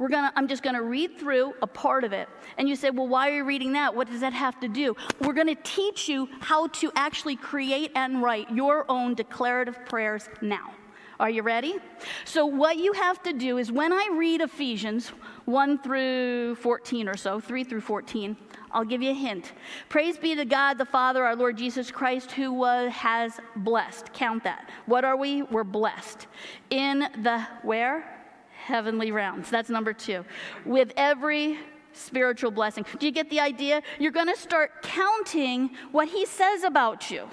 [0.00, 2.26] We're gonna, I'm just going to read through a part of it.
[2.56, 3.94] And you say, well, why are you reading that?
[3.94, 4.96] What does that have to do?
[5.20, 10.26] We're going to teach you how to actually create and write your own declarative prayers
[10.40, 10.72] now.
[11.18, 11.76] Are you ready?
[12.24, 15.08] So, what you have to do is when I read Ephesians
[15.44, 18.38] 1 through 14 or so, 3 through 14,
[18.72, 19.52] I'll give you a hint.
[19.90, 24.14] Praise be to God the Father, our Lord Jesus Christ, who was, has blessed.
[24.14, 24.70] Count that.
[24.86, 25.42] What are we?
[25.42, 26.26] We're blessed.
[26.70, 28.19] In the where?
[28.64, 29.50] Heavenly realms.
[29.50, 30.24] That's number two.
[30.64, 31.58] With every
[31.92, 32.84] spiritual blessing.
[32.98, 33.82] Do you get the idea?
[33.98, 37.28] You're going to start counting what he says about you.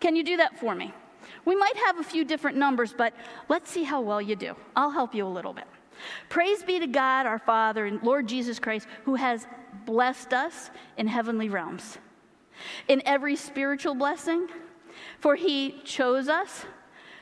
[0.00, 0.92] Can you do that for me?
[1.44, 3.14] We might have a few different numbers, but
[3.48, 4.54] let's see how well you do.
[4.76, 5.66] I'll help you a little bit.
[6.28, 9.46] Praise be to God, our Father, and Lord Jesus Christ, who has
[9.86, 11.98] blessed us in heavenly realms.
[12.88, 14.48] In every spiritual blessing,
[15.20, 16.64] for he chose us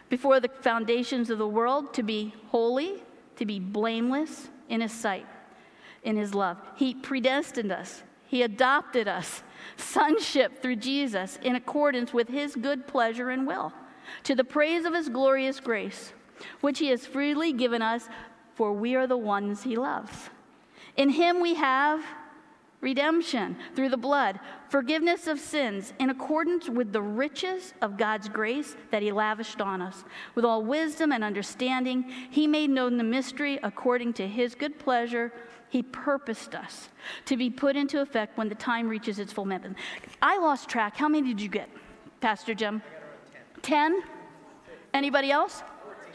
[0.09, 3.03] before the foundations of the world to be holy
[3.41, 5.27] to be blameless in His sight,
[6.05, 6.59] in His love.
[6.77, 9.43] He predestined us, He adopted us,
[9.77, 13.73] sonship through Jesus, in accordance with His good pleasure and will,
[14.25, 16.13] to the praise of His glorious grace,
[16.61, 18.09] which He has freely given us,
[18.55, 20.31] for we are the ones He loves.
[20.97, 22.05] In Him we have
[22.81, 28.77] redemption through the blood, forgiveness of sins in accordance with the riches of God's grace
[28.91, 30.05] that He lavished on us.
[30.35, 35.33] With all wisdom and understanding, He made known the mystery according to His good pleasure.
[35.69, 36.89] He purposed us
[37.27, 39.77] to be put into effect when the time reaches its fulfillment.
[40.21, 40.97] I lost track.
[40.97, 41.69] How many did you get,
[42.21, 42.83] Pastor Jim?
[43.63, 44.03] 10?
[44.95, 45.63] Anybody else?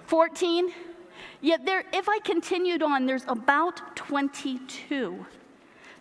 [0.08, 0.71] 14?
[1.41, 5.25] Yet there, if I continued on, there's about 22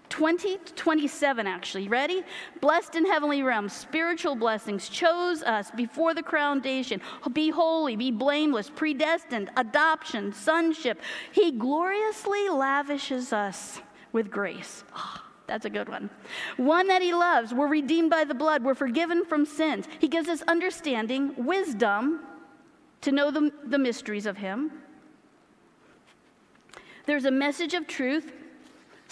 [0.09, 1.89] 20 27, actually.
[1.89, 2.23] Ready?
[2.61, 7.01] Blessed in heavenly realms, spiritual blessings, chose us before the foundation.
[7.33, 11.01] Be holy, be blameless, predestined, adoption, sonship.
[11.33, 13.81] He gloriously lavishes us
[14.13, 14.85] with grace.
[14.95, 16.11] Oh, that's a good one.
[16.57, 17.53] One that he loves.
[17.53, 18.63] We're redeemed by the blood.
[18.63, 19.87] We're forgiven from sins.
[19.99, 22.21] He gives us understanding, wisdom
[23.01, 24.71] to know the, the mysteries of him.
[27.07, 28.33] There's a message of truth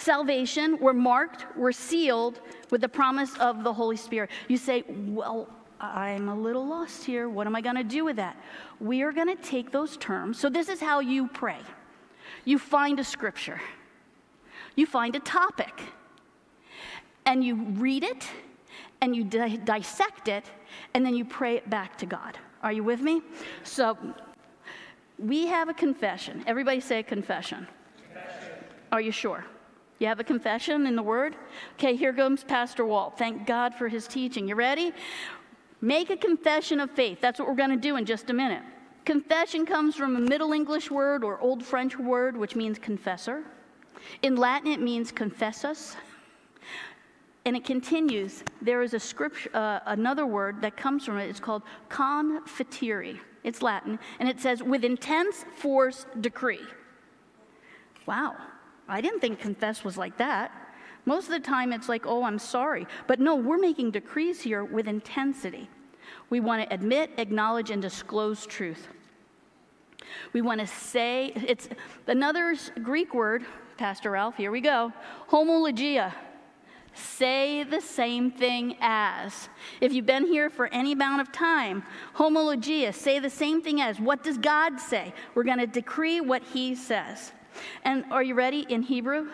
[0.03, 4.29] salvation, we're marked, we're sealed with the promise of the Holy Spirit.
[4.47, 5.47] You say, Well,
[5.79, 7.27] I'm a little lost here.
[7.29, 8.37] What am I going to do with that?
[8.79, 10.39] We are going to take those terms.
[10.39, 11.59] So, this is how you pray
[12.45, 13.61] you find a scripture,
[14.75, 15.81] you find a topic,
[17.25, 18.27] and you read it,
[19.01, 20.45] and you di- dissect it,
[20.93, 22.37] and then you pray it back to God.
[22.61, 23.21] Are you with me?
[23.63, 23.97] So,
[25.19, 26.43] we have a confession.
[26.47, 27.67] Everybody say a confession.
[28.13, 28.63] confession.
[28.91, 29.45] Are you sure?
[29.99, 31.35] You have a confession in the Word?
[31.73, 33.17] Okay, here comes Pastor Walt.
[33.17, 34.47] Thank God for his teaching.
[34.47, 34.91] You ready?
[35.81, 37.19] Make a confession of faith.
[37.21, 38.63] That's what we're going to do in just a minute.
[39.05, 43.43] Confession comes from a Middle English word or Old French word, which means confessor.
[44.21, 45.95] In Latin, it means confessus.
[47.45, 48.43] And it continues.
[48.61, 51.29] There is a scripture, uh, another word that comes from it.
[51.29, 53.19] It's called confitere.
[53.43, 56.61] It's Latin, and it says, with intense force decree.
[58.05, 58.37] Wow.
[58.87, 60.51] I didn't think confess was like that.
[61.05, 62.87] Most of the time, it's like, oh, I'm sorry.
[63.07, 65.69] But no, we're making decrees here with intensity.
[66.29, 68.87] We want to admit, acknowledge, and disclose truth.
[70.31, 71.69] We want to say, it's
[72.07, 73.45] another Greek word,
[73.77, 74.93] Pastor Ralph, here we go
[75.29, 76.13] homologia.
[76.95, 79.49] Say the same thing as.
[79.81, 81.83] If you've been here for any amount of time,
[82.15, 83.99] homologia, say the same thing as.
[83.99, 85.11] What does God say?
[85.33, 87.31] We're going to decree what He says.
[87.83, 88.65] And are you ready?
[88.69, 89.27] In Hebrew,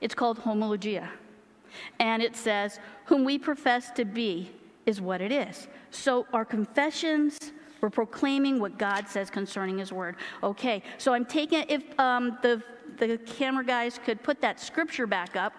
[0.00, 1.08] it's called homologia.
[1.98, 4.50] And it says, Whom we profess to be
[4.86, 5.68] is what it is.
[5.90, 10.16] So our confessions, we're proclaiming what God says concerning His Word.
[10.42, 12.62] Okay, so I'm taking, if um, the,
[12.98, 15.52] the camera guys could put that scripture back up,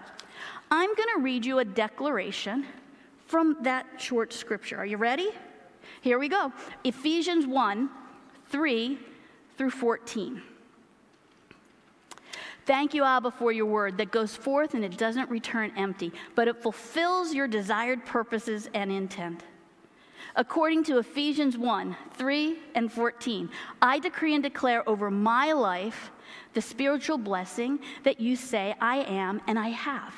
[0.71, 2.65] I'm going to read you a declaration
[3.25, 4.77] from that short scripture.
[4.77, 5.29] Are you ready?
[6.01, 6.51] Here we go
[6.83, 7.89] Ephesians 1
[8.49, 8.99] 3
[9.57, 10.41] through 14.
[12.67, 16.49] Thank you, Abba, for your word that goes forth and it doesn't return empty, but
[16.49, 19.41] it fulfills your desired purposes and intent.
[20.35, 23.49] According to Ephesians 1 3 and 14,
[23.81, 26.11] I decree and declare over my life
[26.53, 30.13] the spiritual blessing that you say I am and I have.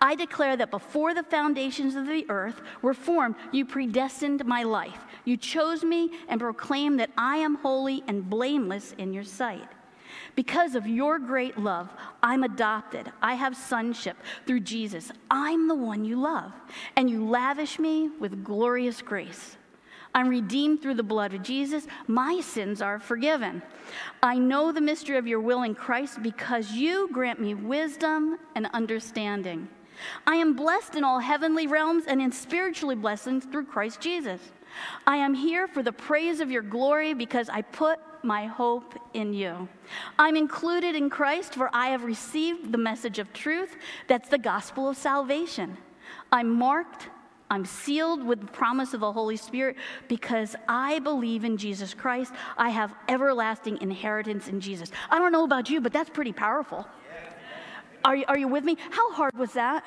[0.00, 5.00] I declare that before the foundations of the earth were formed, you predestined my life.
[5.26, 9.68] You chose me and proclaimed that I am holy and blameless in your sight.
[10.34, 11.90] Because of your great love,
[12.22, 13.12] I'm adopted.
[13.20, 14.16] I have sonship
[14.46, 15.12] through Jesus.
[15.30, 16.52] I'm the one you love,
[16.96, 19.56] and you lavish me with glorious grace.
[20.14, 21.86] I'm redeemed through the blood of Jesus.
[22.06, 23.62] My sins are forgiven.
[24.22, 28.68] I know the mystery of your will in Christ because you grant me wisdom and
[28.74, 29.68] understanding.
[30.26, 34.40] I am blessed in all heavenly realms and in spiritually blessings through Christ Jesus.
[35.06, 39.34] I am here for the praise of your glory because I put my hope in
[39.34, 39.68] you.
[40.18, 44.88] I'm included in Christ, for I have received the message of truth that's the gospel
[44.88, 45.76] of salvation.
[46.30, 47.08] I'm marked,
[47.50, 49.76] I'm sealed with the promise of the Holy Spirit
[50.08, 52.32] because I believe in Jesus Christ.
[52.56, 54.90] I have everlasting inheritance in Jesus.
[55.10, 56.86] I don't know about you, but that's pretty powerful.
[58.04, 58.76] Are you, are you with me?
[58.90, 59.84] How hard was that?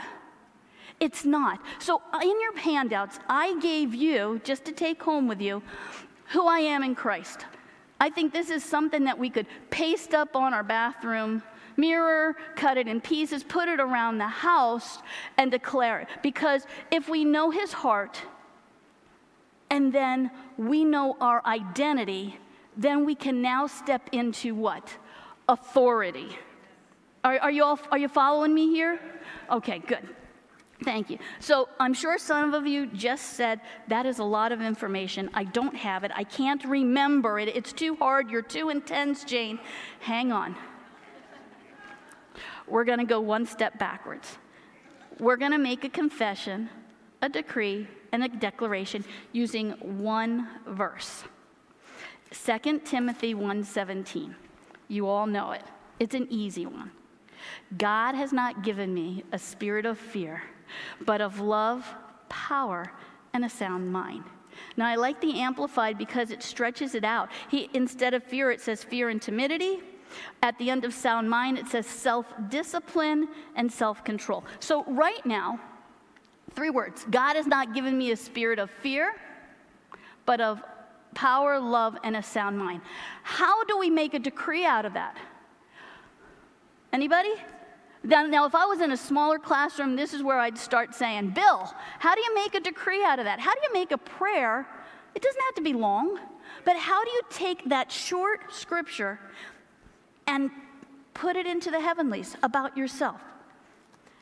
[1.00, 1.60] It's not.
[1.80, 5.62] So, uh, in your handouts, I gave you, just to take home with you,
[6.28, 7.46] who I am in Christ.
[8.00, 11.44] I think this is something that we could paste up on our bathroom
[11.78, 15.00] mirror, cut it in pieces, put it around the house,
[15.38, 16.08] and declare it.
[16.24, 18.22] Because if we know his heart
[19.70, 22.38] and then we know our identity,
[22.78, 24.96] then we can now step into what?
[25.48, 26.38] Authority.
[27.24, 29.00] Are, are, you all are you following me here?
[29.50, 30.08] Okay, good.
[30.84, 31.20] Thank you.
[31.40, 35.30] So I'm sure some of you just said that is a lot of information.
[35.34, 36.12] I don't have it.
[36.14, 37.48] I can't remember it.
[37.48, 38.30] It's too hard.
[38.30, 39.60] You're too intense, Jane.
[40.02, 40.56] Hang on.
[42.68, 44.38] We're going to go one step backwards.
[45.20, 46.70] We're going to make a confession,
[47.22, 49.72] a decree, and a declaration using
[50.04, 51.24] one verse.
[52.32, 54.36] 2 Timothy 1:17.
[54.88, 55.64] You all know it.
[56.00, 56.92] It's an easy one.
[57.78, 60.44] God has not given me a spirit of fear,
[61.02, 61.86] but of love,
[62.30, 62.92] power,
[63.34, 64.24] and a sound mind.
[64.78, 67.30] Now, I like the Amplified because it stretches it out.
[67.50, 69.82] He, instead of fear, it says fear and timidity.
[70.42, 74.46] At the end of sound mind, it says self discipline and self control.
[74.60, 75.60] So, right now,
[76.52, 79.14] three words God has not given me a spirit of fear,
[80.26, 80.64] but of
[81.14, 82.82] power, love, and a sound mind.
[83.24, 85.18] How do we make a decree out of that?
[86.94, 87.34] Anybody?
[88.06, 91.74] Now, if I was in a smaller classroom, this is where I'd start saying, Bill,
[91.98, 93.40] how do you make a decree out of that?
[93.40, 94.68] How do you make a prayer?
[95.16, 96.20] It doesn't have to be long,
[96.66, 99.20] but how do you take that short scripture
[100.28, 100.52] and
[101.16, 103.22] put it into the heavenlies about yourself?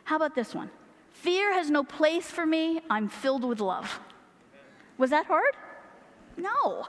[0.05, 0.69] How about this one?
[1.11, 2.81] Fear has no place for me.
[2.89, 3.99] I'm filled with love.
[4.97, 5.55] Was that hard?
[6.37, 6.87] No.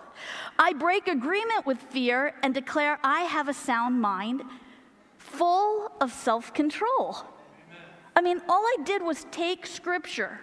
[0.59, 4.43] I break agreement with fear and declare I have a sound mind
[5.37, 7.17] full of self control.
[8.17, 10.39] I mean, all I did was take scripture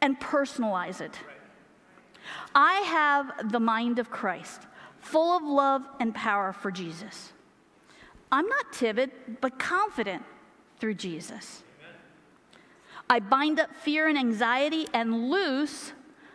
[0.00, 1.18] and personalize it.
[2.54, 4.62] I have the mind of Christ,
[5.00, 7.32] full of love and power for Jesus.
[8.30, 10.22] I'm not timid, but confident
[10.78, 11.62] through Jesus.
[13.10, 15.92] I bind up fear and anxiety and loose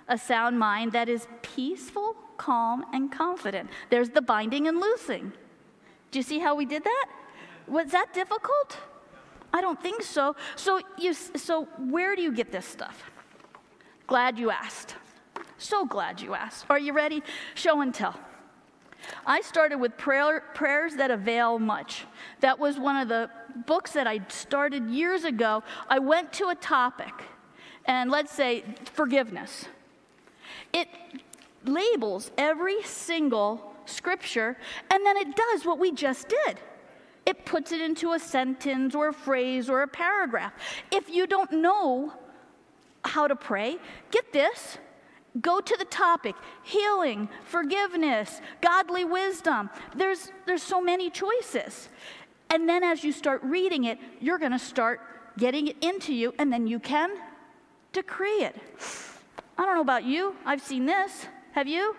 [0.08, 3.70] a sound mind that is peaceful, calm, and confident.
[3.90, 5.32] There's the binding and loosing.
[6.12, 7.08] Do you see how we did that?
[7.68, 8.78] Was that difficult?
[9.54, 10.36] I don't think so.
[10.56, 13.12] So, you, so where do you get this stuff?
[14.08, 14.96] Glad you asked.
[15.58, 16.66] So glad you asked.
[16.70, 17.24] Are you ready?
[17.56, 18.20] Show and tell.
[19.26, 22.06] I started with prayer, prayers that avail much.
[22.40, 23.30] That was one of the
[23.66, 25.64] books that I started years ago.
[25.90, 27.14] I went to a topic,
[27.86, 29.66] and let's say forgiveness.
[30.72, 30.88] It
[31.66, 34.58] labels every single scripture,
[34.90, 36.60] and then it does what we just did.
[37.26, 40.54] It puts it into a sentence or a phrase or a paragraph.
[40.92, 42.14] If you don't know
[43.06, 43.78] how to pray,
[44.12, 44.78] get this.
[45.42, 49.70] Go to the topic healing, forgiveness, godly wisdom.
[49.96, 51.90] There's, there's so many choices.
[52.50, 55.02] And then as you start reading it, you're going to start
[55.38, 57.10] getting it into you, and then you can
[57.94, 58.56] decree it.
[59.58, 61.26] I don't know about you, I've seen this.
[61.54, 61.96] Have you?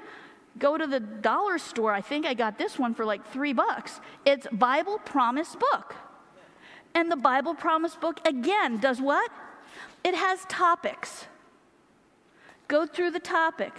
[0.59, 1.92] Go to the dollar store.
[1.92, 4.00] I think I got this one for like three bucks.
[4.24, 5.94] It's Bible Promise Book.
[6.94, 9.30] And the Bible Promise Book, again, does what?
[10.05, 11.26] It has topics.
[12.68, 13.72] Go through the topic.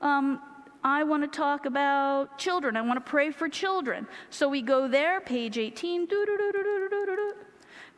[0.00, 0.40] Um,
[0.84, 2.76] I want to talk about children.
[2.76, 4.06] I want to pray for children.
[4.30, 6.08] So we go there, page 18,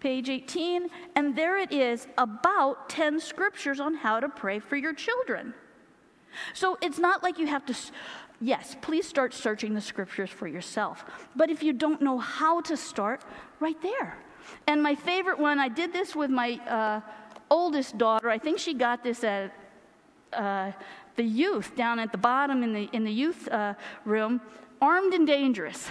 [0.01, 4.93] page 18, and there it is about 10 scriptures on how to pray for your
[4.93, 5.55] children.
[6.53, 7.75] So it's not like you have to,
[8.41, 11.05] yes, please start searching the scriptures for yourself.
[11.37, 13.23] But if you don't know how to start,
[13.61, 14.17] right there.
[14.67, 17.01] And my favorite one, I did this with my uh,
[17.51, 18.29] oldest daughter.
[18.31, 19.53] I think she got this at
[20.33, 20.73] uh,
[21.17, 23.75] the youth down at the bottom in the, in the youth uh,
[24.05, 24.41] room,
[24.83, 25.89] armed and dangerous.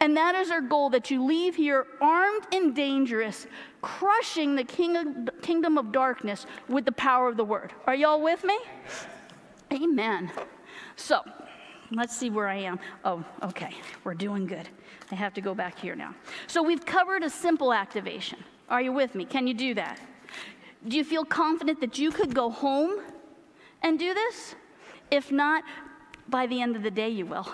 [0.00, 3.46] And that is our goal that you leave here armed and dangerous,
[3.82, 7.72] crushing the king kingdom of darkness with the power of the word.
[7.86, 8.58] Are y'all with me?
[9.72, 10.30] Amen.
[10.96, 11.22] So,
[11.90, 12.78] let's see where I am.
[13.04, 13.74] Oh, okay.
[14.04, 14.68] We're doing good.
[15.10, 16.14] I have to go back here now.
[16.46, 18.38] So, we've covered a simple activation.
[18.68, 19.24] Are you with me?
[19.24, 20.00] Can you do that?
[20.86, 23.00] Do you feel confident that you could go home
[23.82, 24.54] and do this?
[25.10, 25.64] If not,
[26.28, 27.48] by the end of the day, you will.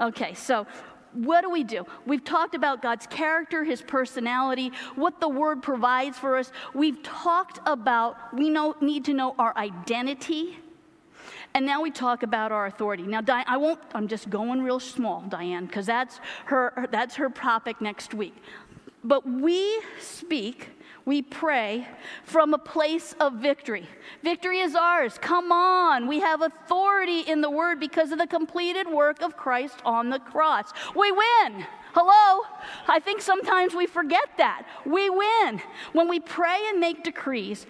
[0.00, 0.66] Okay, so
[1.12, 1.84] what do we do?
[2.04, 6.52] We've talked about God's character, his personality, what the word provides for us.
[6.74, 10.58] We've talked about we know, need to know our identity.
[11.56, 13.04] And now we talk about our authority.
[13.04, 17.30] Now, Diane, I won't, I'm just going real small, Diane, because that's her, that's her
[17.30, 18.34] topic next week.
[19.02, 20.68] But we speak
[21.06, 21.86] we pray
[22.24, 23.86] from a place of victory.
[24.24, 25.18] Victory is ours.
[25.18, 26.08] Come on.
[26.08, 30.18] We have authority in the word because of the completed work of Christ on the
[30.18, 30.72] cross.
[30.96, 31.64] We win.
[31.94, 32.44] Hello?
[32.88, 34.66] I think sometimes we forget that.
[34.84, 35.62] We win.
[35.92, 37.66] When we pray and make decrees,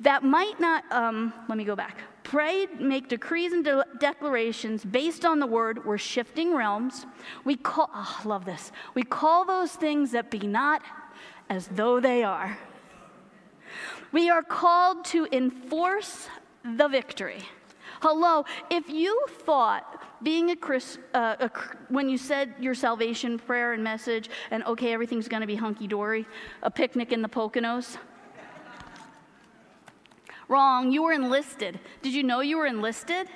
[0.00, 1.98] that might not, um, let me go back.
[2.22, 5.84] Pray, make decrees and de- declarations based on the word.
[5.84, 7.06] We're shifting realms.
[7.44, 8.72] We call, oh, love this.
[8.94, 10.82] We call those things that be not
[11.48, 12.58] as though they are.
[14.12, 16.28] We are called to enforce
[16.64, 17.42] the victory.
[18.02, 21.50] Hello, if you thought being a Chris, uh, a,
[21.88, 25.86] when you said your salvation prayer and message, and okay, everything's going to be hunky
[25.86, 26.26] dory,
[26.62, 27.98] a picnic in the Poconos.
[30.50, 31.78] Wrong, you were enlisted.
[32.02, 33.28] Did you know you were enlisted?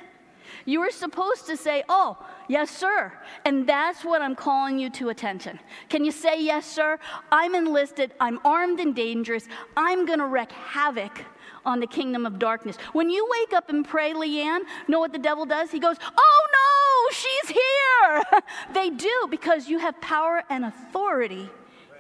[0.65, 3.13] You were supposed to say, Oh, yes, sir.
[3.45, 5.61] And that's what I'm calling you to attention.
[5.89, 6.99] Can you say, Yes, sir?
[7.31, 8.15] I'm enlisted.
[8.19, 9.47] I'm armed and dangerous.
[9.77, 11.25] I'm going to wreak havoc
[11.65, 12.77] on the kingdom of darkness.
[12.93, 15.71] When you wake up and pray, Leanne, know what the devil does?
[15.71, 18.43] He goes, Oh, no, she's here.
[18.75, 21.49] they do because you have power and authority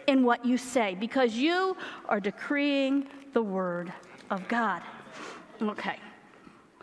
[0.09, 1.77] in what you say, because you
[2.09, 3.93] are decreeing the word
[4.29, 4.83] of God.
[5.63, 5.99] Okay,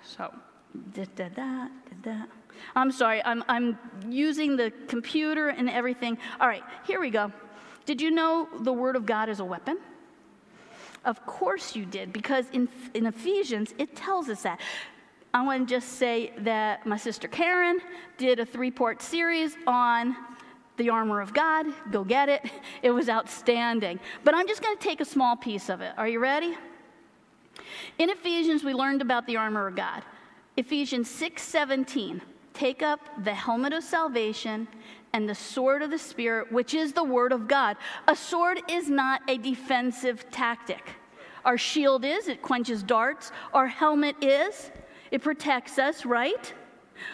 [0.04, 0.34] so
[0.94, 2.30] did that, did that.
[2.76, 3.78] I'm sorry, I'm, I'm
[4.10, 6.18] using the computer and everything.
[6.40, 7.32] All right, here we go.
[7.86, 9.78] Did you know the Word of God is a weapon?
[11.04, 14.60] Of course you did, because in, in Ephesians, it tells us that.
[15.34, 17.80] I want to just say that my sister Karen
[18.18, 20.16] did a three part series on
[20.78, 21.68] the armor of God.
[21.92, 22.44] Go get it.
[22.82, 24.00] It was outstanding.
[24.24, 25.94] But I'm just going to take a small piece of it.
[25.98, 26.56] Are you ready?
[27.98, 30.04] In Ephesians, we learned about the armor of God.
[30.58, 32.22] Ephesians 6:17
[32.54, 34.68] Take up the helmet of salvation
[35.14, 37.78] and the sword of the spirit which is the word of God.
[38.08, 40.96] A sword is not a defensive tactic.
[41.46, 43.32] Our shield is, it quenches darts.
[43.54, 44.72] Our helmet is,
[45.10, 46.54] it protects us, right?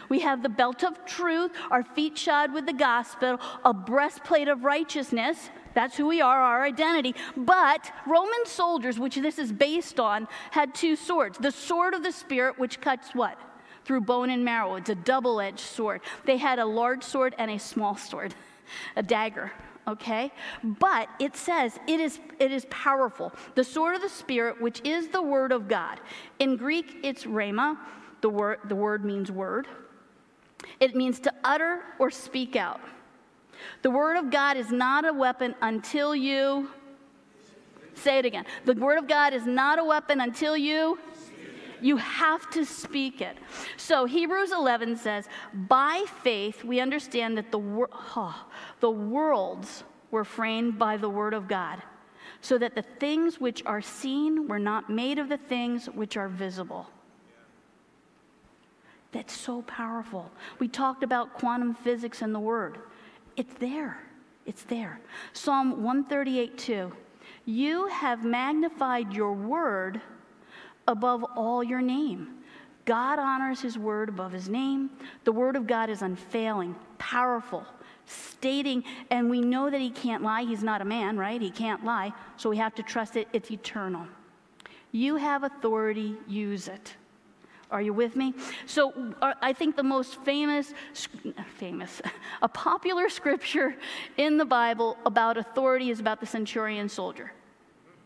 [0.09, 4.63] We have the belt of truth, our feet shod with the gospel, a breastplate of
[4.63, 5.49] righteousness.
[5.77, 7.13] That's who we are, our identity.
[7.35, 12.11] But Roman soldiers, which this is based on, had two swords the sword of the
[12.11, 13.39] Spirit, which cuts what?
[13.85, 14.73] Through bone and marrow.
[14.77, 16.01] It's a double edged sword.
[16.25, 18.33] They had a large sword and a small sword,
[18.95, 19.51] a dagger
[19.87, 20.33] okay
[20.81, 25.07] but it says it is it is powerful the sword of the spirit which is
[25.07, 26.01] the word of god
[26.39, 27.77] in greek it's rhema
[28.19, 29.65] the word the word means word
[30.81, 32.81] it means to utter or speak out
[33.81, 36.69] the Word of God is not a weapon until you.
[37.93, 38.45] Say it again.
[38.65, 40.97] The Word of God is not a weapon until you.
[41.81, 43.37] You have to speak it.
[43.77, 48.45] So Hebrews 11 says, By faith we understand that the, wor- oh,
[48.79, 51.81] the worlds were framed by the Word of God,
[52.41, 56.29] so that the things which are seen were not made of the things which are
[56.29, 56.87] visible.
[59.11, 60.31] That's so powerful.
[60.59, 62.79] We talked about quantum physics and the Word.
[63.37, 63.99] It's there.
[64.45, 64.99] It's there.
[65.33, 66.91] Psalm 138 2.
[67.45, 70.01] You have magnified your word
[70.87, 72.29] above all your name.
[72.85, 74.89] God honors his word above his name.
[75.23, 77.65] The word of God is unfailing, powerful,
[78.05, 80.43] stating, and we know that he can't lie.
[80.43, 81.41] He's not a man, right?
[81.41, 82.13] He can't lie.
[82.37, 83.27] So we have to trust it.
[83.33, 84.07] It's eternal.
[84.93, 86.95] You have authority, use it.
[87.69, 88.33] Are you with me?
[88.65, 90.73] So, uh, I think the most famous,
[91.57, 92.01] famous,
[92.41, 93.75] a popular scripture
[94.15, 97.33] in the Bible about authority is about the centurion soldier.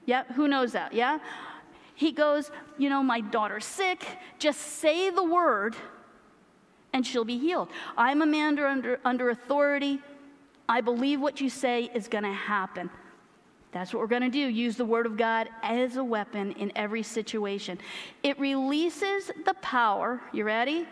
[0.05, 0.93] Yeah, who knows that?
[0.93, 1.20] Yeah?
[1.93, 2.49] He goes,
[2.80, 4.03] You know, my daughter's sick.
[4.39, 5.76] Just say the word
[6.93, 7.70] and she'll be healed.
[7.97, 9.99] I'm a man under, under authority.
[10.68, 12.89] I believe what you say is going to happen.
[13.72, 14.40] That's what we're going to do.
[14.40, 17.80] Use the Word of God as a weapon in every situation.
[18.22, 20.86] It releases the power, you ready,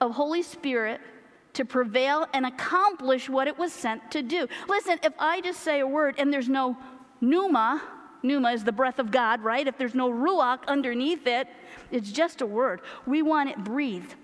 [0.00, 1.00] of Holy Spirit
[1.54, 4.46] to prevail and accomplish what it was sent to do.
[4.68, 6.76] Listen, if I just say a word and there's no
[7.20, 7.82] pneuma,
[8.22, 9.66] pneuma is the breath of God, right?
[9.66, 11.48] If there's no ruach underneath it,
[11.90, 12.82] it's just a word.
[13.06, 14.14] We want it breathed.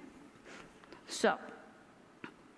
[1.09, 1.39] So,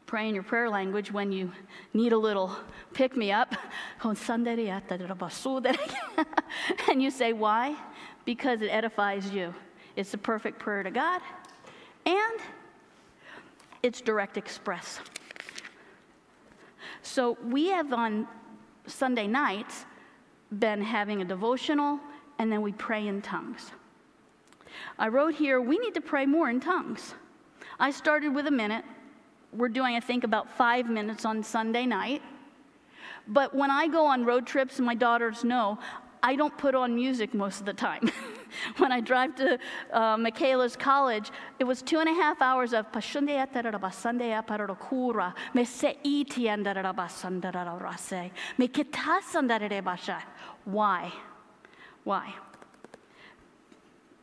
[0.07, 1.51] pray in your prayer language when you
[1.93, 2.57] need a little
[2.95, 3.55] pick me up.
[6.89, 7.77] And you say, Why?
[8.25, 9.53] Because it edifies you.
[9.97, 11.21] It's the perfect prayer to God,
[12.05, 12.41] and
[13.83, 15.01] it's direct express.
[17.03, 18.29] So, we have on
[18.87, 19.87] Sunday nights
[20.59, 21.99] been having a devotional,
[22.39, 23.73] and then we pray in tongues.
[24.99, 27.15] I wrote here, we need to pray more in tongues.
[27.79, 28.85] I started with a minute.
[29.53, 32.23] We're doing, I think, about five minutes on Sunday night.
[33.29, 35.79] But when I go on road trips, my daughters know,
[36.23, 38.11] I don't put on music most of the time.
[38.79, 39.59] when I drive to
[39.93, 42.91] uh, Michaela's college, it was two and a half hours of
[50.65, 51.13] Why?
[52.05, 52.35] Why?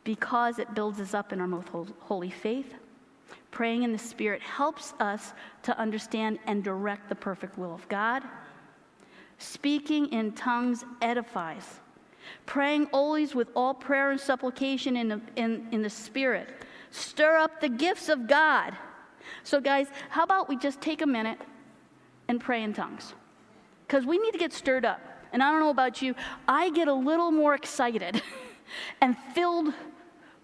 [0.04, 1.68] Because it builds us up in our most
[2.00, 2.74] holy faith.
[3.54, 5.32] Praying in the Spirit helps us
[5.62, 8.24] to understand and direct the perfect will of God.
[9.38, 11.78] Speaking in tongues edifies.
[12.46, 16.48] Praying always with all prayer and supplication in the, in, in the Spirit.
[16.90, 18.76] Stir up the gifts of God.
[19.44, 21.38] So, guys, how about we just take a minute
[22.26, 23.14] and pray in tongues?
[23.86, 25.00] Because we need to get stirred up.
[25.32, 26.16] And I don't know about you,
[26.48, 28.20] I get a little more excited
[29.00, 29.72] and filled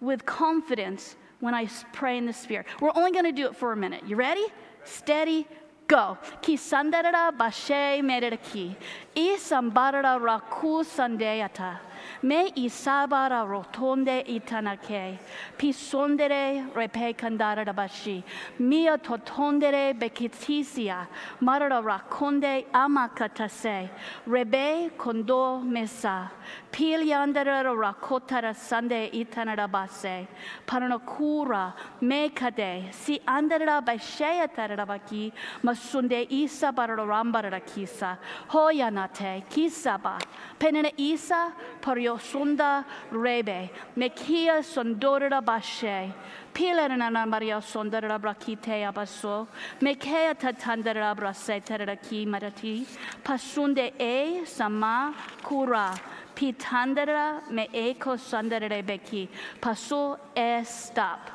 [0.00, 2.66] with confidence when I pray in the Spirit.
[2.80, 4.02] We're only going to do it for a minute.
[4.06, 4.44] You ready?
[4.84, 5.46] Steady,
[5.86, 6.16] go.
[6.40, 8.76] Ki sandarara bashe mereraki.
[9.16, 11.78] I sambarara raku sandeata.
[12.22, 15.18] Me isabara rotonde itanake.
[15.58, 18.24] Pisondere repe kandara bashi.
[18.58, 21.06] Mia totondere bekitisia.
[21.42, 23.90] Marara rakonde amakatase.
[24.26, 26.30] Rebe kondo mesa.
[26.72, 30.28] Piliandara rakotara sande itanara base.
[30.66, 32.92] Paranakura mekade.
[32.92, 35.32] Si andara bashea tarabaki.
[35.62, 38.18] Masunde isa barara rambara kisa.
[38.48, 40.20] Hoyanate kisaba.
[40.58, 46.12] Penene isa pario sonda rebe, mekia sondora bashe,
[46.52, 49.48] pilerana maria sondara brakite abaso,
[49.80, 52.86] mekea tatandara brase teraki marati,
[53.24, 55.98] pasunde e sama kura,
[56.40, 59.28] pitandara me eko sondere beki,
[59.60, 61.30] paso e stop.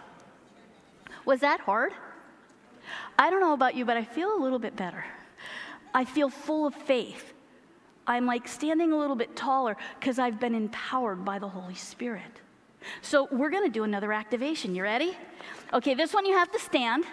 [1.26, 1.94] Was that hard?
[3.18, 5.06] I don't know about you, but I feel a little bit better.
[5.94, 7.34] I feel full of faith.
[8.08, 12.42] I'm like standing a little bit taller because I've been empowered by the Holy Spirit.
[13.02, 14.76] So we're going to do another activation.
[14.76, 15.18] You ready?
[15.74, 17.06] Okay, this one you have to stand.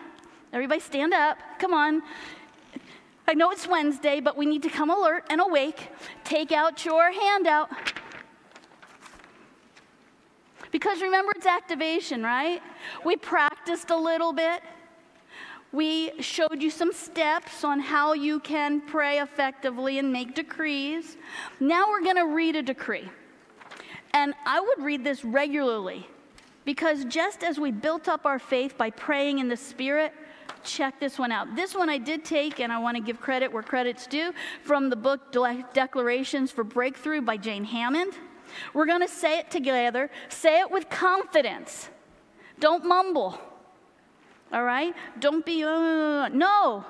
[0.52, 1.38] Everybody stand up.
[1.58, 2.02] Come on.
[3.26, 5.88] I know it's Wednesday, but we need to come alert and awake.
[6.24, 7.70] Take out your handout.
[10.70, 12.62] Because remember, it's activation, right?
[13.04, 14.62] We practiced a little bit.
[15.70, 21.16] We showed you some steps on how you can pray effectively and make decrees.
[21.60, 23.08] Now we're going to read a decree.
[24.12, 26.06] And I would read this regularly
[26.64, 30.12] because just as we built up our faith by praying in the Spirit,
[30.64, 31.54] check this one out.
[31.54, 34.32] This one I did take, and I want to give credit where credit's due,
[34.62, 35.32] from the book
[35.72, 38.10] Declarations for Breakthrough by Jane Hamon.
[38.74, 41.88] We're going to say it together, say it with confidence.
[42.60, 43.40] Don't mumble
[44.52, 44.94] all right?
[45.18, 46.84] Don't be, uh, no.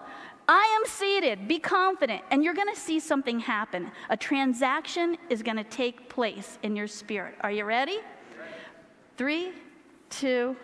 [0.48, 1.46] I am seated.
[1.46, 2.22] Be confident.
[2.30, 3.90] And you're going to see something happen.
[4.10, 7.36] A transaction is going to take place in your spirit.
[7.40, 8.00] Are you ready?
[9.16, 9.52] Three,
[10.10, 10.56] two,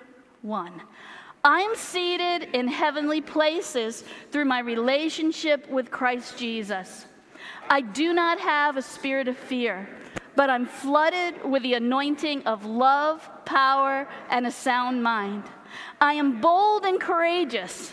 [0.42, 0.82] one.
[1.45, 7.07] I'm seated in heavenly places through my relationship with Christ Jesus.
[7.70, 9.89] I do not have a spirit of fear,
[10.36, 15.45] but I'm flooded with the anointing of love, power, and a sound mind.
[16.01, 17.93] I am bold and courageous.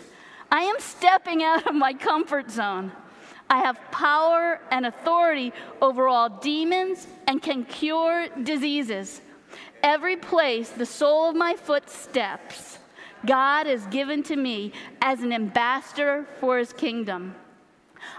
[0.51, 2.91] I am stepping out of my comfort zone.
[3.49, 9.21] I have power and authority over all demons and can cure diseases.
[9.83, 12.79] Every place the sole of my foot steps,
[13.25, 14.71] God has given to me
[15.01, 17.35] as an ambassador for his kingdom.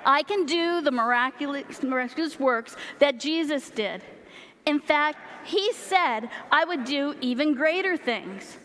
[0.05, 4.03] I can do the miraculous, miraculous works that Jesus did.
[4.65, 8.59] In fact, he said I would do even greater things.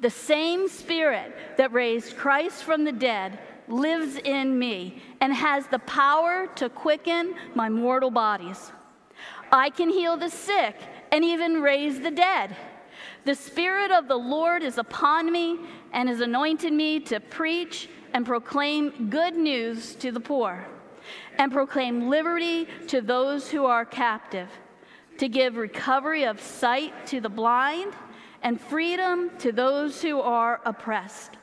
[0.00, 3.38] The same Spirit that raised Christ from the dead
[3.68, 8.72] lives in me and has the power to quicken my mortal bodies.
[9.52, 10.76] I can heal the sick
[11.12, 12.56] and even raise the dead.
[13.24, 15.60] The Spirit of the Lord is upon me
[15.92, 20.66] and has anointed me to preach and proclaim good news to the poor,
[21.38, 24.48] and proclaim liberty to those who are captive,
[25.18, 27.94] to give recovery of sight to the blind,
[28.42, 31.36] and freedom to those who are oppressed.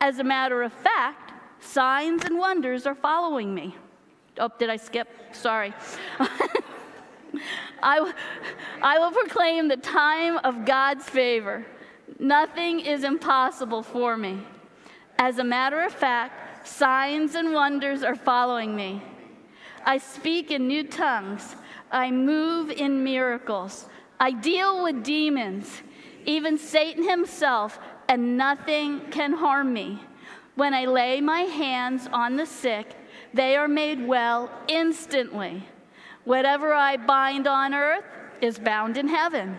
[0.00, 3.76] As a matter of fact, signs and wonders are following me.
[4.38, 5.08] Oh, did I skip?
[5.32, 5.72] Sorry.
[7.82, 8.12] I,
[8.82, 11.64] I will proclaim the time of God's favor.
[12.18, 14.40] Nothing is impossible for me.
[15.18, 19.02] As a matter of fact, signs and wonders are following me.
[19.84, 21.56] I speak in new tongues.
[21.90, 23.88] I move in miracles.
[24.18, 25.82] I deal with demons,
[26.24, 27.78] even Satan himself,
[28.08, 30.00] and nothing can harm me.
[30.54, 32.94] When I lay my hands on the sick,
[33.34, 35.66] they are made well instantly.
[36.24, 38.04] Whatever I bind on earth
[38.40, 39.58] is bound in heaven.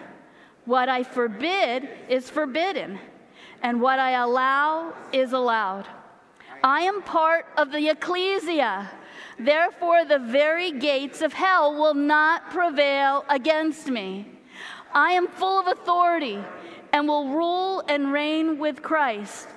[0.65, 2.99] What I forbid is forbidden,
[3.61, 5.87] and what I allow is allowed.
[6.63, 8.89] I am part of the ecclesia.
[9.37, 14.27] Therefore, the very gates of hell will not prevail against me.
[14.93, 16.39] I am full of authority
[16.93, 19.47] and will rule and reign with Christ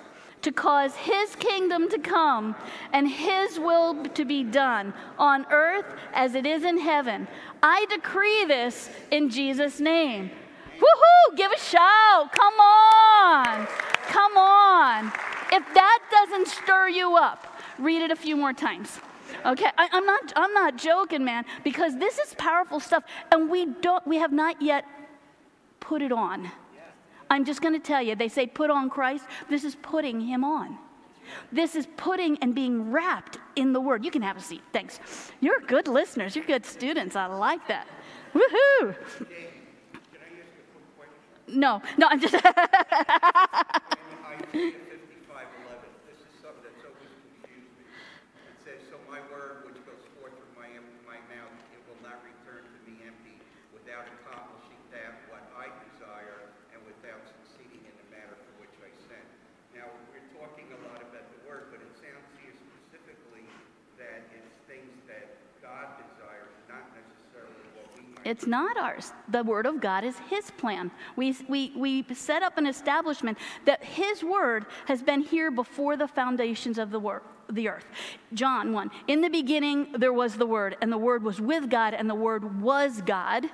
[0.46, 2.54] to cause his kingdom to come
[2.92, 7.26] and his will to be done on earth as it is in heaven.
[7.64, 10.30] I decree this in Jesus' name.
[10.78, 11.36] Woohoo!
[11.36, 12.32] Give a shout.
[12.32, 13.66] Come on.
[14.06, 15.06] Come on.
[15.52, 17.44] If that doesn't stir you up,
[17.80, 19.00] read it a few more times.
[19.44, 20.32] Okay, I, am not.
[20.36, 24.06] I'm not joking, man, because this is powerful stuff, and we don't.
[24.06, 24.84] We have not yet
[25.80, 26.52] put it on.
[27.30, 29.24] I'm just going to tell you, they say put on Christ.
[29.48, 30.78] This is putting him on.
[31.50, 34.04] This is putting and being wrapped in the word.
[34.04, 34.62] You can have a seat.
[34.72, 35.00] Thanks.
[35.40, 36.36] You're good listeners.
[36.36, 37.16] You're good students.
[37.16, 37.88] I like that.
[38.34, 38.94] Woohoo!
[41.48, 42.34] No, no, I'm just.
[68.26, 69.12] It's not ours.
[69.28, 70.90] The Word of God is His plan.
[71.14, 76.08] We, we, we set up an establishment that His Word has been here before the
[76.08, 77.86] foundations of the the earth.
[78.34, 78.90] John 1.
[79.06, 82.14] In the beginning there was the word and the word was with God and the
[82.14, 83.44] word was God.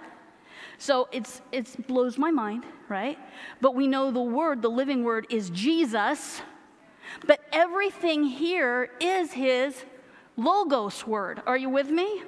[0.79, 3.19] So it's it blows my mind, right?
[3.61, 6.41] But we know the word, the living word is Jesus.
[7.27, 9.85] But everything here is his
[10.39, 11.43] logos word.
[11.47, 12.23] Are you with me?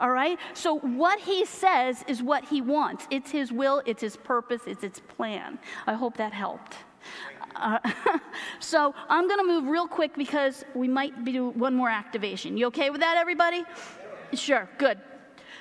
[0.00, 0.38] All right?
[0.54, 3.06] So, what he says is what he wants.
[3.10, 5.58] It's his will, it's his purpose, it's his plan.
[5.86, 6.76] I hope that helped.
[7.56, 7.78] Uh,
[8.60, 12.56] so, I'm going to move real quick because we might do one more activation.
[12.56, 13.64] You okay with that, everybody?
[14.32, 14.98] Sure, good.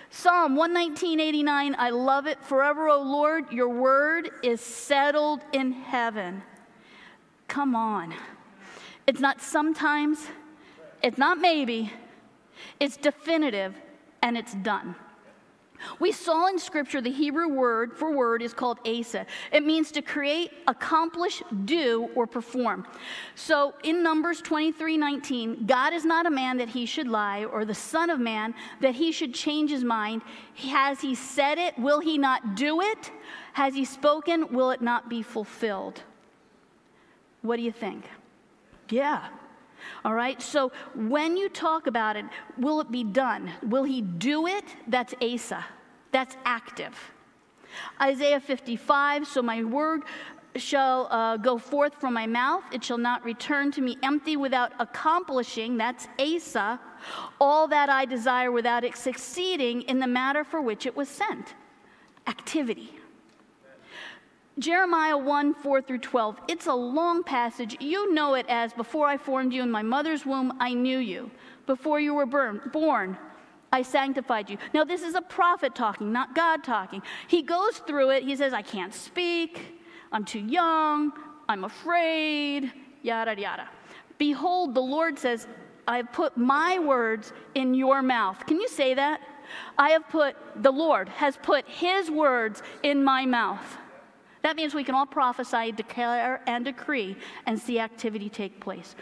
[0.10, 2.42] Psalm 119.89, I love it.
[2.44, 6.44] Forever, O Lord, your word is settled in heaven.
[7.48, 8.14] Come on.
[9.08, 10.28] It's not sometimes,
[11.02, 11.92] it's not maybe,
[12.80, 13.76] it's definitive
[14.24, 14.96] and it's done.
[16.00, 19.26] We saw in scripture the Hebrew word for word is called asa.
[19.52, 22.88] It means to create, accomplish, do, or perform.
[23.36, 27.66] So in Numbers 23 19, God is not a man that he should lie, or
[27.66, 30.22] the Son of Man that he should change his mind.
[30.56, 31.78] Has he said it?
[31.78, 33.12] Will he not do it?
[33.52, 34.54] Has he spoken?
[34.54, 36.02] Will it not be fulfilled?
[37.42, 38.10] What do you think?
[38.90, 39.28] Yeah,
[40.06, 40.42] all right?
[40.42, 42.26] So when you talk about it,
[42.58, 43.52] will it be done?
[43.64, 44.66] Will he do it?
[44.88, 45.66] That's Asa.
[46.12, 46.96] That's active.
[48.00, 50.04] Isaiah 55 So my word
[50.56, 54.72] shall uh, go forth from my mouth, it shall not return to me empty without
[54.80, 56.80] accomplishing, that's Asa,
[57.42, 61.56] all that I desire without it succeeding in the matter for which it was sent.
[62.28, 63.00] Activity.
[64.60, 66.38] Jeremiah 1 4 through 12.
[66.48, 67.76] It's a long passage.
[67.80, 71.32] You know it as Before I formed you in my mother's womb, I knew you.
[71.66, 73.18] Before you were born,
[73.72, 74.58] I sanctified you.
[74.74, 77.02] Now, this is a prophet talking, not God talking.
[77.28, 78.24] He goes through it.
[78.24, 79.80] He says, I can't speak.
[80.12, 81.12] I'm too young.
[81.50, 82.72] I'm afraid.
[83.02, 83.68] Yada, yada.
[84.20, 85.48] Behold, the Lord says,
[85.88, 88.46] I have put my words in your mouth.
[88.46, 89.22] Can you say that?
[89.78, 93.78] I have put, the Lord has put his words in my mouth.
[94.44, 97.16] That means we can all prophesy, declare, and decree
[97.46, 98.96] and see activity take place.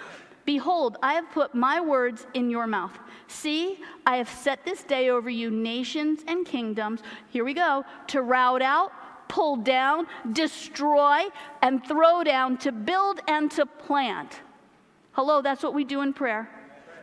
[0.46, 2.98] Behold, I have put my words in your mouth.
[3.28, 7.02] See, I have set this day over you nations and kingdoms.
[7.30, 8.92] Here we go to rout out,
[9.28, 11.24] pull down, destroy,
[11.62, 14.42] and throw down, to build and to plant.
[15.14, 16.50] Hello, that's what we do in prayer.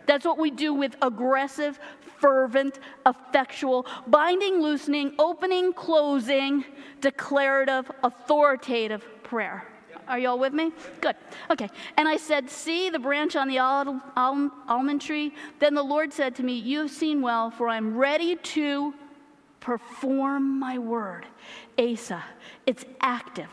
[0.06, 1.78] That's what we do with aggressive,
[2.18, 6.64] fervent, effectual, binding, loosening, opening, closing,
[7.00, 9.66] declarative, authoritative prayer.
[10.08, 10.72] Are y'all with me?
[11.02, 11.16] Good.
[11.50, 11.68] Okay.
[11.98, 15.34] And I said, See the branch on the al- al- almond tree?
[15.58, 18.94] Then the Lord said to me, You have seen well, for I'm ready to
[19.60, 21.26] perform my word.
[21.78, 22.24] Asa.
[22.66, 23.50] It's active,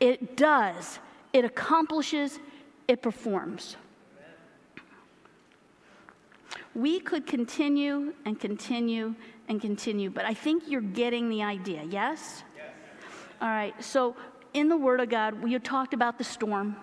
[0.00, 0.98] it does,
[1.32, 2.38] it accomplishes,
[2.88, 3.76] it performs.
[6.74, 9.14] We could continue and continue
[9.48, 12.42] and continue, but I think you're getting the idea, yes?
[12.56, 12.66] yes?
[13.40, 14.16] All right, so
[14.54, 16.76] in the Word of God, we talked about the storm,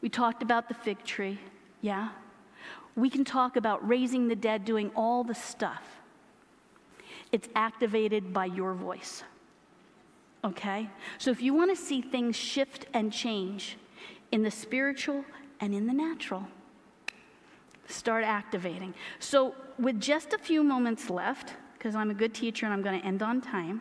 [0.00, 1.38] we talked about the fig tree,
[1.80, 2.10] yeah?
[2.96, 5.82] We can talk about raising the dead, doing all the stuff.
[7.32, 9.22] It's activated by your voice.
[10.44, 10.88] Okay?
[11.18, 13.76] So if you want to see things shift and change
[14.32, 15.24] in the spiritual
[15.60, 16.48] and in the natural,
[17.90, 18.94] start activating.
[19.18, 23.00] So, with just a few moments left, because I'm a good teacher and I'm going
[23.00, 23.80] to end on time.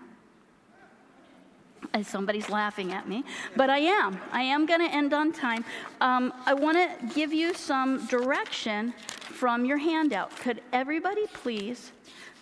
[1.93, 3.23] As somebody's laughing at me,
[3.55, 4.19] but I am.
[4.31, 5.63] I am going to end on time.
[6.01, 8.93] Um, I want to give you some direction
[9.39, 10.35] from your handout.
[10.37, 11.91] Could everybody please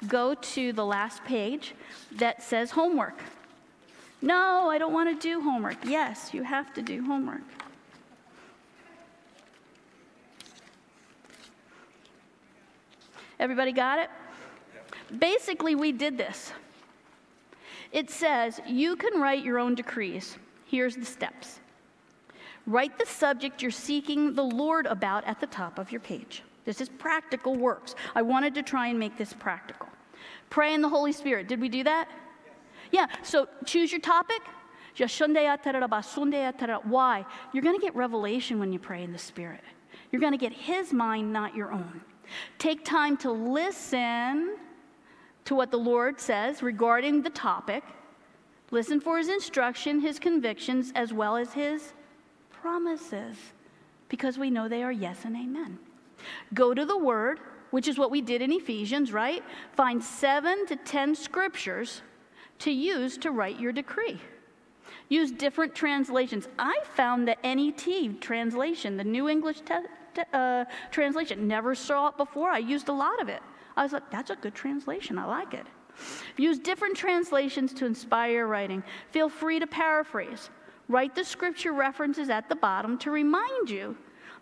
[0.07, 1.76] go to the last page
[2.13, 3.20] that says homework?
[4.22, 5.78] No, I don't want to do homework.
[5.86, 7.41] Yes, you have to do homework.
[13.39, 14.09] Everybody got it?
[15.19, 16.51] Basically, we did this.
[17.91, 20.38] It says you can write your own decrees.
[20.65, 21.59] Here's the steps
[22.65, 26.43] write the subject you're seeking the Lord about at the top of your page.
[26.65, 27.95] This is practical works.
[28.13, 29.88] I wanted to try and make this practical.
[30.49, 31.47] Pray in the Holy Spirit.
[31.47, 32.09] Did we do that?
[32.91, 34.41] Yeah, so choose your topic.
[36.83, 37.25] Why?
[37.53, 39.61] You're going to get revelation when you pray in the Spirit.
[40.11, 42.01] You're going to get His mind, not your own.
[42.57, 44.57] Take time to listen
[45.45, 47.84] to what the Lord says regarding the topic.
[48.71, 51.93] Listen for his instruction, his convictions, as well as his
[52.51, 53.38] promises,
[54.09, 55.80] because we know they are yes and amen.
[56.53, 57.39] Go to the word,
[57.71, 59.43] which is what we did in Ephesians, right?
[59.73, 62.01] Find seven to ten scriptures
[62.59, 64.19] to use to write your decree.
[65.09, 66.47] Use different translations.
[66.59, 69.75] I found the NET translation, the New English Te-
[70.34, 71.47] uh, translation.
[71.47, 72.49] Never saw it before.
[72.49, 73.41] I used a lot of it.
[73.76, 75.18] I was like, that's a good translation.
[75.18, 75.65] I like it.
[76.38, 78.84] Use different translations to inspire your writing.
[79.11, 80.49] Feel free to paraphrase.
[80.88, 83.97] Write the scripture references at the bottom to remind you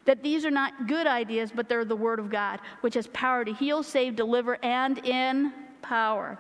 [0.05, 3.43] that these are not good ideas, but they're the Word of God, which has power
[3.43, 5.51] to heal, save, deliver, and in
[5.82, 6.38] power.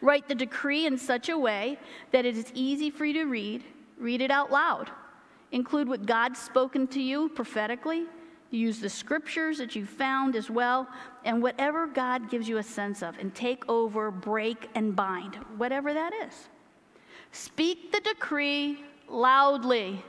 [0.00, 1.78] Write the decree in such a way
[2.12, 3.64] that it is easy for you to read.
[3.98, 4.90] Read it out loud.
[5.50, 8.06] Include what God's spoken to you prophetically
[8.56, 10.88] use the scriptures that you found as well,
[11.24, 15.94] and whatever God gives you a sense of, and take over, break, and bind, whatever
[15.94, 16.48] that is.
[17.32, 20.02] Speak the decree loudly.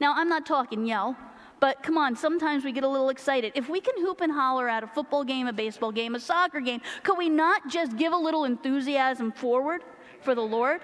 [0.00, 1.16] Now, I'm not talking yell,
[1.60, 3.52] but come on, sometimes we get a little excited.
[3.54, 6.60] If we can hoop and holler at a football game, a baseball game, a soccer
[6.60, 9.82] game, could we not just give a little enthusiasm forward
[10.20, 10.80] for the Lord?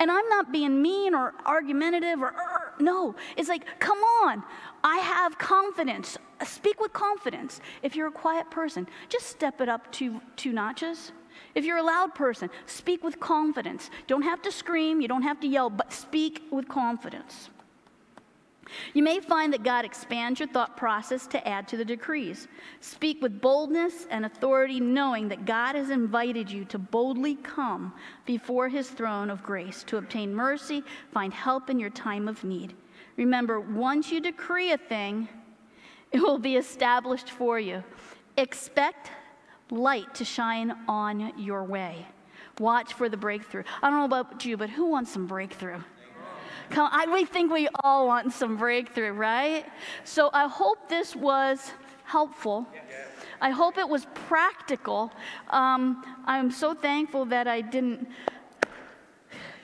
[0.00, 3.14] And I'm not being mean or argumentative or, or, no.
[3.36, 4.42] It's like, come on.
[4.90, 6.16] I have confidence.
[6.46, 7.60] Speak with confidence.
[7.82, 11.12] If you're a quiet person, just step it up two, two notches.
[11.54, 13.90] If you're a loud person, speak with confidence.
[14.06, 17.50] Don't have to scream, you don't have to yell, but speak with confidence.
[18.94, 22.48] You may find that God expands your thought process to add to the decrees.
[22.80, 27.92] Speak with boldness and authority, knowing that God has invited you to boldly come
[28.24, 30.82] before his throne of grace to obtain mercy,
[31.12, 32.74] find help in your time of need.
[33.18, 35.28] Remember, once you decree a thing,
[36.12, 37.82] it will be established for you.
[38.36, 39.10] Expect
[39.70, 42.06] light to shine on your way.
[42.60, 43.64] Watch for the breakthrough.
[43.82, 45.80] I don't know about you, but who wants some breakthrough?
[46.70, 49.66] Come, I, we think we all want some breakthrough, right?
[50.04, 51.72] So I hope this was
[52.04, 52.66] helpful.
[53.40, 55.12] I hope it was practical.
[55.50, 58.08] Um, I'm so thankful that I didn't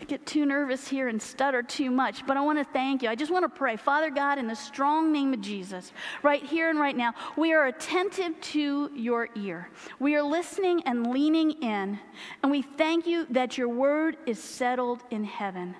[0.05, 3.09] get too nervous here and stutter too much, but I want to thank you.
[3.09, 3.77] I just want to pray.
[3.77, 5.93] Father God, in the strong name of Jesus,
[6.23, 9.69] right here and right now, we are attentive to your ear.
[9.99, 11.99] We are listening and leaning in,
[12.43, 15.75] and we thank you that your word is settled in heaven,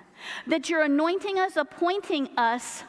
[0.47, 2.83] that you're anointing us, appointing us,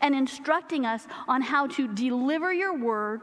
[0.00, 3.22] and instructing us on how to deliver your word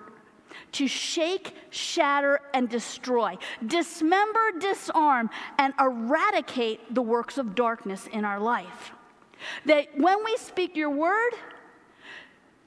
[0.73, 8.39] to shake, shatter, and destroy, dismember, disarm, and eradicate the works of darkness in our
[8.39, 8.91] life.
[9.65, 11.31] That when we speak your word,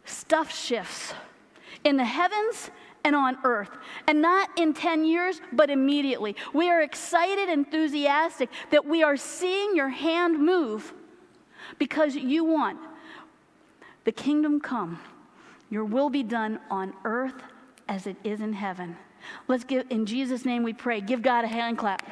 [0.05, 1.15] stuff shifts
[1.85, 2.71] in the heavens
[3.05, 3.71] and on earth.
[4.07, 6.37] And not in 10 years, but immediately.
[6.53, 10.93] We are excited, enthusiastic that we are seeing your hand move
[11.79, 12.79] because you want
[14.05, 14.99] the kingdom come,
[15.69, 17.43] your will be done on earth
[17.91, 18.97] as it is in heaven.
[19.49, 21.01] Let's give, in Jesus' name we pray.
[21.01, 22.09] Give God a hand clap.